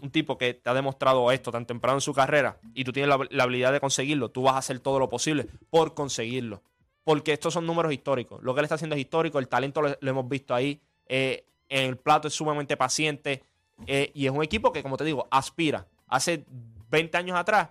un 0.00 0.10
tipo 0.10 0.38
que 0.38 0.54
te 0.54 0.70
ha 0.70 0.74
demostrado 0.74 1.30
esto 1.32 1.50
tan 1.50 1.66
temprano 1.66 1.96
en 1.96 2.00
su 2.02 2.12
carrera 2.12 2.58
y 2.74 2.84
tú 2.84 2.92
tienes 2.92 3.08
la, 3.30 3.42
habilidad 3.42 3.72
de 3.72 3.80
conseguirlo, 3.80 4.30
tú 4.30 4.42
vas 4.42 4.54
a 4.54 4.58
hacer 4.58 4.78
todo 4.80 4.98
lo 4.98 5.08
posible 5.08 5.46
por 5.70 5.94
conseguirlo. 5.94 6.62
Porque 7.04 7.32
estos 7.32 7.54
son 7.54 7.66
números 7.66 7.92
históricos. 7.92 8.42
Lo 8.42 8.54
que 8.54 8.60
él 8.60 8.64
está 8.64 8.74
haciendo 8.74 8.94
es 8.94 9.00
histórico, 9.00 9.38
el 9.38 9.48
talento 9.48 9.80
lo, 9.80 9.96
lo 9.98 10.10
hemos 10.10 10.28
visto 10.28 10.54
ahí. 10.54 10.80
eh, 11.06 11.44
en 11.70 11.84
el 11.84 11.96
plato 11.96 12.28
es 12.28 12.34
sumamente 12.34 12.76
paciente 12.76 13.42
eh, 13.86 14.10
y 14.14 14.26
es 14.26 14.32
un 14.32 14.42
equipo 14.42 14.72
que, 14.72 14.82
como 14.82 14.96
te 14.96 15.04
digo, 15.04 15.28
aspira. 15.30 15.86
Hace 16.06 16.44
20 16.90 17.16
años 17.18 17.36
atrás, 17.36 17.70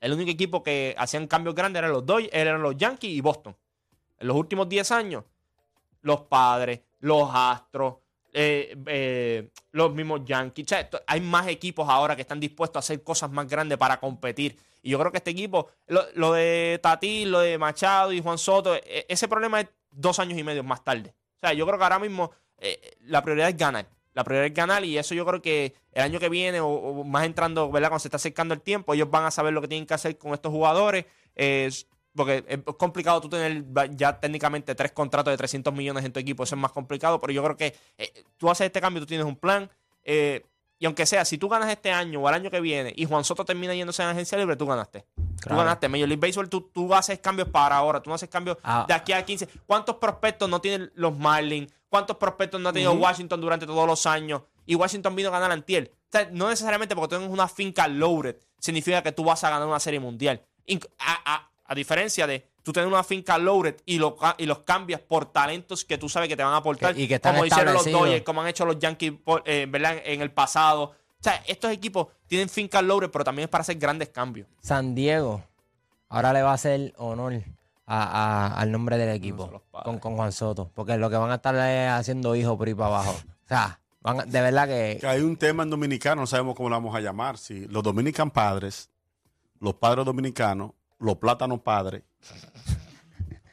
el 0.00 0.12
único 0.12 0.30
equipo 0.30 0.62
que 0.62 0.94
hacían 0.98 1.26
cambios 1.26 1.54
grandes 1.54 1.80
eran 1.80 1.92
los 1.92 2.04
Dodgers, 2.04 2.30
eran 2.32 2.62
los 2.62 2.76
Yankees 2.76 3.10
y 3.10 3.20
Boston. 3.20 3.56
En 4.18 4.28
los 4.28 4.36
últimos 4.36 4.68
10 4.68 4.90
años, 4.92 5.24
los 6.02 6.22
padres, 6.22 6.80
los 7.00 7.28
Astros, 7.32 7.96
eh, 8.32 8.76
eh, 8.86 9.50
los 9.72 9.94
mismos 9.94 10.20
Yankees. 10.24 10.66
O 10.66 10.68
sea, 10.68 10.88
hay 11.06 11.20
más 11.20 11.48
equipos 11.48 11.88
ahora 11.88 12.14
que 12.14 12.22
están 12.22 12.40
dispuestos 12.40 12.76
a 12.76 12.80
hacer 12.80 13.02
cosas 13.02 13.30
más 13.30 13.48
grandes 13.48 13.78
para 13.78 13.98
competir. 13.98 14.58
Y 14.82 14.90
yo 14.90 14.98
creo 14.98 15.10
que 15.10 15.18
este 15.18 15.30
equipo, 15.30 15.70
lo, 15.86 16.32
de 16.32 16.78
Tati, 16.82 17.24
lo 17.24 17.40
de 17.40 17.58
Machado 17.58 18.12
y 18.12 18.20
Juan 18.20 18.38
Soto, 18.38 18.74
e- 18.76 19.06
ese 19.08 19.26
problema 19.26 19.60
es 19.60 19.68
dos 19.90 20.18
años 20.18 20.38
y 20.38 20.44
medio 20.44 20.62
más 20.62 20.84
tarde. 20.84 21.14
O 21.36 21.40
sea, 21.40 21.52
yo 21.54 21.66
creo 21.66 21.78
que 21.78 21.84
ahora 21.84 21.98
mismo 21.98 22.30
eh, 22.58 22.96
la 23.00 23.22
prioridad 23.22 23.48
es 23.48 23.56
ganar. 23.56 23.88
La 24.16 24.24
prioridad 24.24 24.46
es 24.46 24.54
ganar 24.54 24.82
y 24.82 24.96
eso 24.96 25.14
yo 25.14 25.26
creo 25.26 25.42
que 25.42 25.74
el 25.92 26.02
año 26.02 26.18
que 26.18 26.30
viene 26.30 26.58
o, 26.60 26.68
o 26.68 27.04
más 27.04 27.26
entrando, 27.26 27.70
¿verdad? 27.70 27.90
Cuando 27.90 28.00
se 28.00 28.08
está 28.08 28.16
acercando 28.16 28.54
el 28.54 28.62
tiempo, 28.62 28.94
ellos 28.94 29.10
van 29.10 29.24
a 29.26 29.30
saber 29.30 29.52
lo 29.52 29.60
que 29.60 29.68
tienen 29.68 29.86
que 29.86 29.92
hacer 29.92 30.16
con 30.16 30.32
estos 30.32 30.50
jugadores. 30.50 31.04
Eh, 31.34 31.70
porque 32.14 32.42
es 32.48 32.58
complicado 32.78 33.20
tú 33.20 33.28
tener 33.28 33.62
ya 33.94 34.18
técnicamente 34.18 34.74
tres 34.74 34.92
contratos 34.92 35.30
de 35.32 35.36
300 35.36 35.74
millones 35.74 36.02
en 36.02 36.14
tu 36.14 36.18
equipo. 36.18 36.44
Eso 36.44 36.54
es 36.54 36.60
más 36.62 36.72
complicado, 36.72 37.20
pero 37.20 37.30
yo 37.34 37.44
creo 37.44 37.58
que 37.58 37.76
eh, 37.98 38.24
tú 38.38 38.48
haces 38.48 38.64
este 38.68 38.80
cambio, 38.80 39.02
tú 39.02 39.06
tienes 39.06 39.26
un 39.26 39.36
plan. 39.36 39.68
Eh, 40.02 40.42
y 40.78 40.86
aunque 40.86 41.04
sea, 41.04 41.26
si 41.26 41.36
tú 41.36 41.50
ganas 41.50 41.68
este 41.70 41.92
año 41.92 42.20
o 42.22 42.28
el 42.30 42.34
año 42.34 42.50
que 42.50 42.60
viene 42.60 42.94
y 42.96 43.04
Juan 43.04 43.22
Soto 43.22 43.44
termina 43.44 43.74
yéndose 43.74 44.02
en 44.02 44.08
agencia 44.08 44.38
libre, 44.38 44.56
tú 44.56 44.66
ganaste. 44.66 45.04
Tú 45.46 45.54
ganaste. 45.54 45.88
Major 45.90 46.08
League 46.08 46.20
Baseball, 46.20 46.48
tú, 46.48 46.62
tú 46.72 46.94
haces 46.94 47.18
cambios 47.18 47.48
para 47.48 47.76
ahora, 47.76 48.00
tú 48.02 48.08
no 48.08 48.14
haces 48.14 48.30
cambios 48.30 48.56
Ah. 48.62 48.86
de 48.88 48.94
aquí 48.94 49.12
a 49.12 49.22
15. 49.22 49.46
¿Cuántos 49.66 49.96
prospectos 49.96 50.48
no 50.48 50.60
tienen 50.62 50.90
los 50.94 51.14
Marlins? 51.18 51.70
¿Cuántos 51.88 52.16
prospectos 52.16 52.60
no 52.60 52.68
ha 52.68 52.72
tenido 52.72 52.92
Washington 53.02 53.40
durante 53.40 53.66
todos 53.66 53.86
los 53.86 54.06
años? 54.06 54.42
Y 54.66 54.74
Washington 54.74 55.14
vino 55.14 55.28
a 55.28 55.32
ganar 55.32 55.52
antier. 55.52 55.92
O 55.94 56.08
sea, 56.10 56.28
no 56.32 56.48
necesariamente 56.48 56.94
porque 56.96 57.14
tengas 57.16 57.30
una 57.30 57.48
finca 57.48 57.86
loaded 57.88 58.36
significa 58.58 59.02
que 59.02 59.12
tú 59.12 59.22
vas 59.24 59.42
a 59.44 59.50
ganar 59.50 59.68
una 59.68 59.78
serie 59.80 60.00
mundial. 60.00 60.42
A, 60.98 61.34
a- 61.34 61.50
a 61.68 61.74
diferencia 61.74 62.26
de 62.26 62.48
tú 62.62 62.72
tener 62.72 62.86
una 62.88 63.02
finca 63.04 63.38
loaded 63.38 63.76
y, 63.84 63.98
lo 63.98 64.16
y 64.38 64.46
los 64.46 64.60
cambias 64.60 65.00
por 65.00 65.26
talentos 65.26 65.84
que 65.84 65.98
tú 65.98 66.08
sabes 66.08 66.28
que 66.28 66.36
te 66.36 66.42
van 66.44 66.52
a 66.52 66.56
aportar, 66.58 66.98
y 66.98 67.06
que 67.08 67.16
están 67.16 67.34
como 67.34 67.44
hicieron 67.46 67.74
los. 67.74 67.84
Dodgers, 67.92 68.22
como 68.24 68.40
han 68.42 68.48
hecho 68.48 68.64
los 68.64 68.78
Yankees 68.78 69.12
por- 69.24 69.42
eh, 69.46 69.66
¿verdad? 69.68 69.96
en 70.04 70.20
el 70.22 70.30
pasado. 70.32 70.82
O 71.18 71.22
sea, 71.22 71.42
estos 71.46 71.70
equipos 71.72 72.08
tienen 72.26 72.48
fincas 72.48 72.82
loaded, 72.84 73.10
pero 73.10 73.24
también 73.24 73.44
es 73.44 73.50
para 73.50 73.62
hacer 73.62 73.78
grandes 73.78 74.08
cambios. 74.10 74.46
San 74.60 74.94
Diego 74.94 75.42
ahora 76.08 76.32
le 76.32 76.42
va 76.42 76.50
a 76.50 76.54
hacer 76.54 76.92
honor 76.98 77.32
a- 77.86 78.48
a- 78.52 78.60
al 78.60 78.72
nombre 78.72 78.98
del 78.98 79.10
equipo 79.10 79.62
con, 79.70 79.98
con 79.98 80.16
Juan 80.16 80.32
Soto. 80.32 80.70
Porque 80.74 80.96
lo 80.96 81.08
que 81.10 81.16
van 81.16 81.30
a 81.30 81.36
estar 81.36 81.54
es 81.54 81.88
haciendo 81.90 82.34
hijos 82.34 82.56
por 82.56 82.66
ahí 82.68 82.74
para 82.74 82.88
abajo. 82.88 83.12
O 83.12 83.48
sea, 83.48 83.80
van 84.00 84.20
a- 84.20 84.24
de 84.24 84.40
verdad 84.40 84.66
que. 84.66 84.98
Que 85.00 85.06
hay 85.06 85.20
un 85.22 85.36
tema 85.36 85.62
en 85.62 85.70
dominicano, 85.70 86.22
no 86.22 86.26
sabemos 86.26 86.54
cómo 86.56 86.68
lo 86.68 86.76
vamos 86.76 86.94
a 86.94 87.00
llamar. 87.00 87.38
Si 87.38 87.66
los 87.68 87.82
dominican 87.82 88.30
padres, 88.30 88.90
los 89.60 89.74
padres 89.74 90.04
dominicanos, 90.04 90.72
los 90.98 91.16
plátanos 91.16 91.60
padres. 91.60 92.02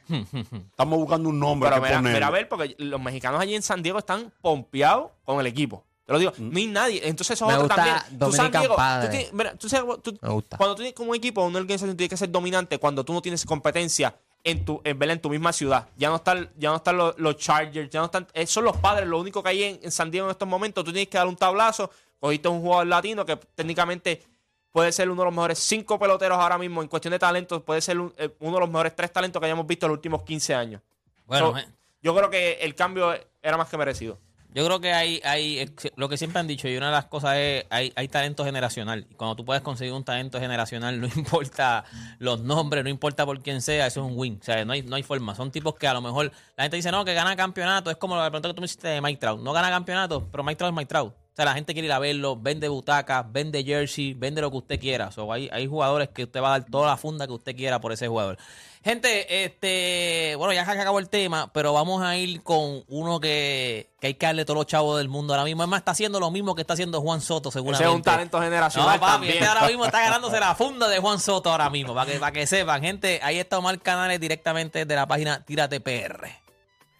Estamos 0.06 0.98
buscando 0.98 1.30
un 1.30 1.38
nombre 1.38 1.70
Pero 1.70 1.80
mira, 1.82 2.02
mira, 2.02 2.26
a 2.26 2.30
ver, 2.30 2.48
porque 2.48 2.74
los 2.78 3.00
mexicanos 3.00 3.40
allí 3.40 3.54
en 3.54 3.62
San 3.62 3.82
Diego 3.82 3.98
están 3.98 4.32
pompeados 4.42 5.12
con 5.24 5.40
el 5.40 5.46
equipo. 5.46 5.84
Te 6.04 6.12
lo 6.12 6.18
digo, 6.18 6.32
no 6.38 6.58
hay 6.58 6.66
nadie. 6.66 7.00
Entonces 7.08 7.34
eso 7.34 7.48
es 7.50 7.56
otro 7.56 7.68
también. 7.68 7.96
Tú, 8.18 8.30
San 8.30 8.50
Dominican 8.52 8.60
Diego, 8.60 8.76
tú 8.76 9.08
tienes- 9.10 9.32
mira, 9.32 9.54
tú 9.56 9.68
sabes, 9.70 10.02
tú- 10.02 10.18
Me 10.20 10.28
gusta. 10.28 10.58
cuando 10.58 10.74
tú 10.74 10.82
tienes 10.82 10.94
como 10.94 11.10
un 11.12 11.16
equipo, 11.16 11.42
una 11.42 11.58
organización 11.58 11.96
tiene 11.96 12.10
que 12.10 12.16
ser 12.18 12.30
dominante 12.30 12.76
cuando 12.78 13.02
tú 13.02 13.14
no 13.14 13.22
tienes 13.22 13.46
competencia 13.46 14.14
en 14.44 14.64
tu, 14.64 14.80
en, 14.84 15.02
en 15.02 15.20
tu 15.20 15.30
misma 15.30 15.52
ciudad. 15.52 15.88
Ya 15.96 16.10
no 16.10 16.16
están, 16.16 16.50
ya 16.56 16.70
no 16.70 16.76
están 16.76 16.96
los, 16.98 17.18
los 17.18 17.36
Chargers, 17.36 17.90
ya 17.90 18.00
no 18.00 18.06
están. 18.06 18.26
eh, 18.34 18.46
son 18.46 18.64
los 18.64 18.76
padres, 18.76 19.08
lo 19.08 19.18
único 19.18 19.42
que 19.42 19.48
hay 19.48 19.62
en, 19.64 19.80
en 19.82 19.90
San 19.90 20.10
Diego 20.10 20.26
en 20.26 20.30
estos 20.32 20.46
momentos. 20.46 20.84
Tú 20.84 20.92
tienes 20.92 21.08
que 21.08 21.16
dar 21.18 21.26
un 21.26 21.36
tablazo. 21.36 21.90
Cogiste 22.20 22.48
un 22.48 22.60
jugador 22.60 22.86
latino 22.86 23.24
que 23.26 23.36
técnicamente 23.36 24.22
puede 24.70 24.92
ser 24.92 25.10
uno 25.10 25.22
de 25.22 25.26
los 25.26 25.34
mejores 25.34 25.58
cinco 25.58 25.98
peloteros 25.98 26.38
ahora 26.38 26.58
mismo 26.58 26.82
en 26.82 26.88
cuestión 26.88 27.12
de 27.12 27.18
talentos. 27.18 27.62
Puede 27.62 27.80
ser 27.80 27.98
un- 27.98 28.12
eh, 28.16 28.30
uno 28.40 28.54
de 28.56 28.60
los 28.60 28.68
mejores 28.68 28.94
tres 28.94 29.12
talentos 29.12 29.40
que 29.40 29.46
hayamos 29.46 29.66
visto 29.66 29.86
en 29.86 29.90
los 29.92 29.96
últimos 29.98 30.22
15 30.22 30.54
años. 30.54 30.80
Bueno, 31.26 31.52
So, 31.52 31.58
eh, 31.58 31.66
yo 32.02 32.14
creo 32.14 32.28
que 32.30 32.54
el 32.60 32.74
cambio 32.74 33.14
era 33.42 33.56
más 33.56 33.68
que 33.68 33.76
merecido. 33.78 34.18
Yo 34.54 34.64
creo 34.64 34.80
que 34.80 34.92
hay, 34.92 35.20
hay 35.24 35.58
ex- 35.58 35.90
lo 35.96 36.08
que 36.08 36.16
siempre 36.16 36.38
han 36.38 36.46
dicho, 36.46 36.68
y 36.68 36.76
una 36.76 36.86
de 36.86 36.92
las 36.92 37.06
cosas 37.06 37.36
es, 37.36 37.64
hay, 37.70 37.92
hay 37.96 38.06
talento 38.08 38.44
generacional. 38.44 39.06
Cuando 39.16 39.34
tú 39.34 39.44
puedes 39.44 39.62
conseguir 39.62 39.92
un 39.92 40.04
talento 40.04 40.38
generacional, 40.38 41.00
no 41.00 41.06
importa 41.08 41.84
los 42.20 42.40
nombres, 42.40 42.84
no 42.84 42.90
importa 42.90 43.26
por 43.26 43.42
quién 43.42 43.60
sea, 43.60 43.86
eso 43.88 44.04
es 44.04 44.06
un 44.12 44.16
win. 44.16 44.38
O 44.40 44.44
sea, 44.44 44.64
no 44.64 44.72
hay, 44.72 44.82
no 44.82 44.94
hay 44.96 45.02
forma. 45.02 45.34
Son 45.34 45.50
tipos 45.50 45.74
que 45.74 45.88
a 45.88 45.92
lo 45.94 46.00
mejor 46.00 46.30
la 46.56 46.64
gente 46.64 46.76
dice, 46.76 46.92
no, 46.92 47.04
que 47.04 47.14
gana 47.14 47.34
campeonato. 47.34 47.90
Es 47.90 47.96
como 47.96 48.16
la 48.16 48.30
pregunta 48.30 48.48
que 48.48 48.54
tú 48.54 48.60
me 48.62 48.66
hiciste 48.66 48.86
de 48.88 49.00
Mike 49.00 49.18
Trout. 49.20 49.40
No 49.42 49.52
gana 49.52 49.70
campeonato, 49.70 50.28
pero 50.30 50.44
Mike 50.44 50.56
Trout 50.56 50.72
es 50.72 50.76
Mike 50.76 50.88
Trout. 50.88 51.14
O 51.34 51.36
sea, 51.36 51.46
la 51.46 51.54
gente 51.54 51.72
quiere 51.72 51.86
ir 51.86 51.92
a 51.92 51.98
verlo, 51.98 52.36
vende 52.36 52.68
butacas, 52.68 53.24
vende 53.32 53.64
jersey, 53.64 54.14
vende 54.14 54.40
lo 54.40 54.52
que 54.52 54.58
usted 54.58 54.78
quiera. 54.78 55.10
So, 55.10 55.32
hay, 55.32 55.48
hay 55.52 55.66
jugadores 55.66 56.08
que 56.10 56.22
usted 56.22 56.40
va 56.40 56.54
a 56.54 56.58
dar 56.60 56.70
toda 56.70 56.86
la 56.90 56.96
funda 56.96 57.26
que 57.26 57.32
usted 57.32 57.56
quiera 57.56 57.80
por 57.80 57.90
ese 57.90 58.06
jugador. 58.06 58.38
Gente, 58.84 59.44
este, 59.44 60.36
bueno, 60.36 60.52
ya 60.52 60.64
se 60.64 60.70
acabó 60.70 61.00
el 61.00 61.08
tema, 61.08 61.50
pero 61.52 61.72
vamos 61.72 62.02
a 62.02 62.16
ir 62.16 62.42
con 62.44 62.84
uno 62.86 63.18
que, 63.18 63.88
que 63.98 64.08
hay 64.08 64.14
que 64.14 64.26
darle 64.26 64.44
todos 64.44 64.58
los 64.58 64.66
chavos 64.66 64.98
del 64.98 65.08
mundo 65.08 65.32
ahora 65.32 65.42
mismo. 65.44 65.64
Es 65.64 65.68
más, 65.68 65.78
está 65.80 65.90
haciendo 65.90 66.20
lo 66.20 66.30
mismo 66.30 66.54
que 66.54 66.60
está 66.60 66.74
haciendo 66.74 67.00
Juan 67.00 67.20
Soto, 67.20 67.48
Ese 67.48 67.58
seguramente. 67.58 67.90
es 67.90 67.96
un 67.96 68.02
talento 68.02 68.40
generacional 68.40 68.94
No, 68.94 69.00
papi, 69.00 69.12
también. 69.12 69.32
este 69.34 69.46
ahora 69.46 69.66
mismo 69.66 69.86
está 69.86 70.00
ganándose 70.04 70.38
la 70.38 70.54
funda 70.54 70.86
de 70.86 70.98
Juan 71.00 71.18
Soto 71.18 71.50
ahora 71.50 71.68
mismo, 71.70 71.94
para 71.94 72.12
que, 72.12 72.18
para 72.20 72.30
que 72.32 72.46
sepan. 72.46 72.80
Gente, 72.82 73.18
ahí 73.24 73.40
está 73.40 73.58
Omar 73.58 73.80
Canales 73.80 74.20
directamente 74.20 74.84
de 74.84 74.94
la 74.94 75.08
página 75.08 75.44
Tírate 75.44 75.80
PR. 75.80 76.28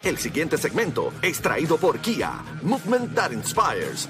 El 0.01 0.19
siguiente 0.19 0.57
segmento 0.59 1.11
es 1.23 1.41
traído 1.41 1.77
por 1.77 1.97
Kia, 1.99 2.43
Movement 2.61 3.15
That 3.15 3.31
Inspires, 3.31 4.07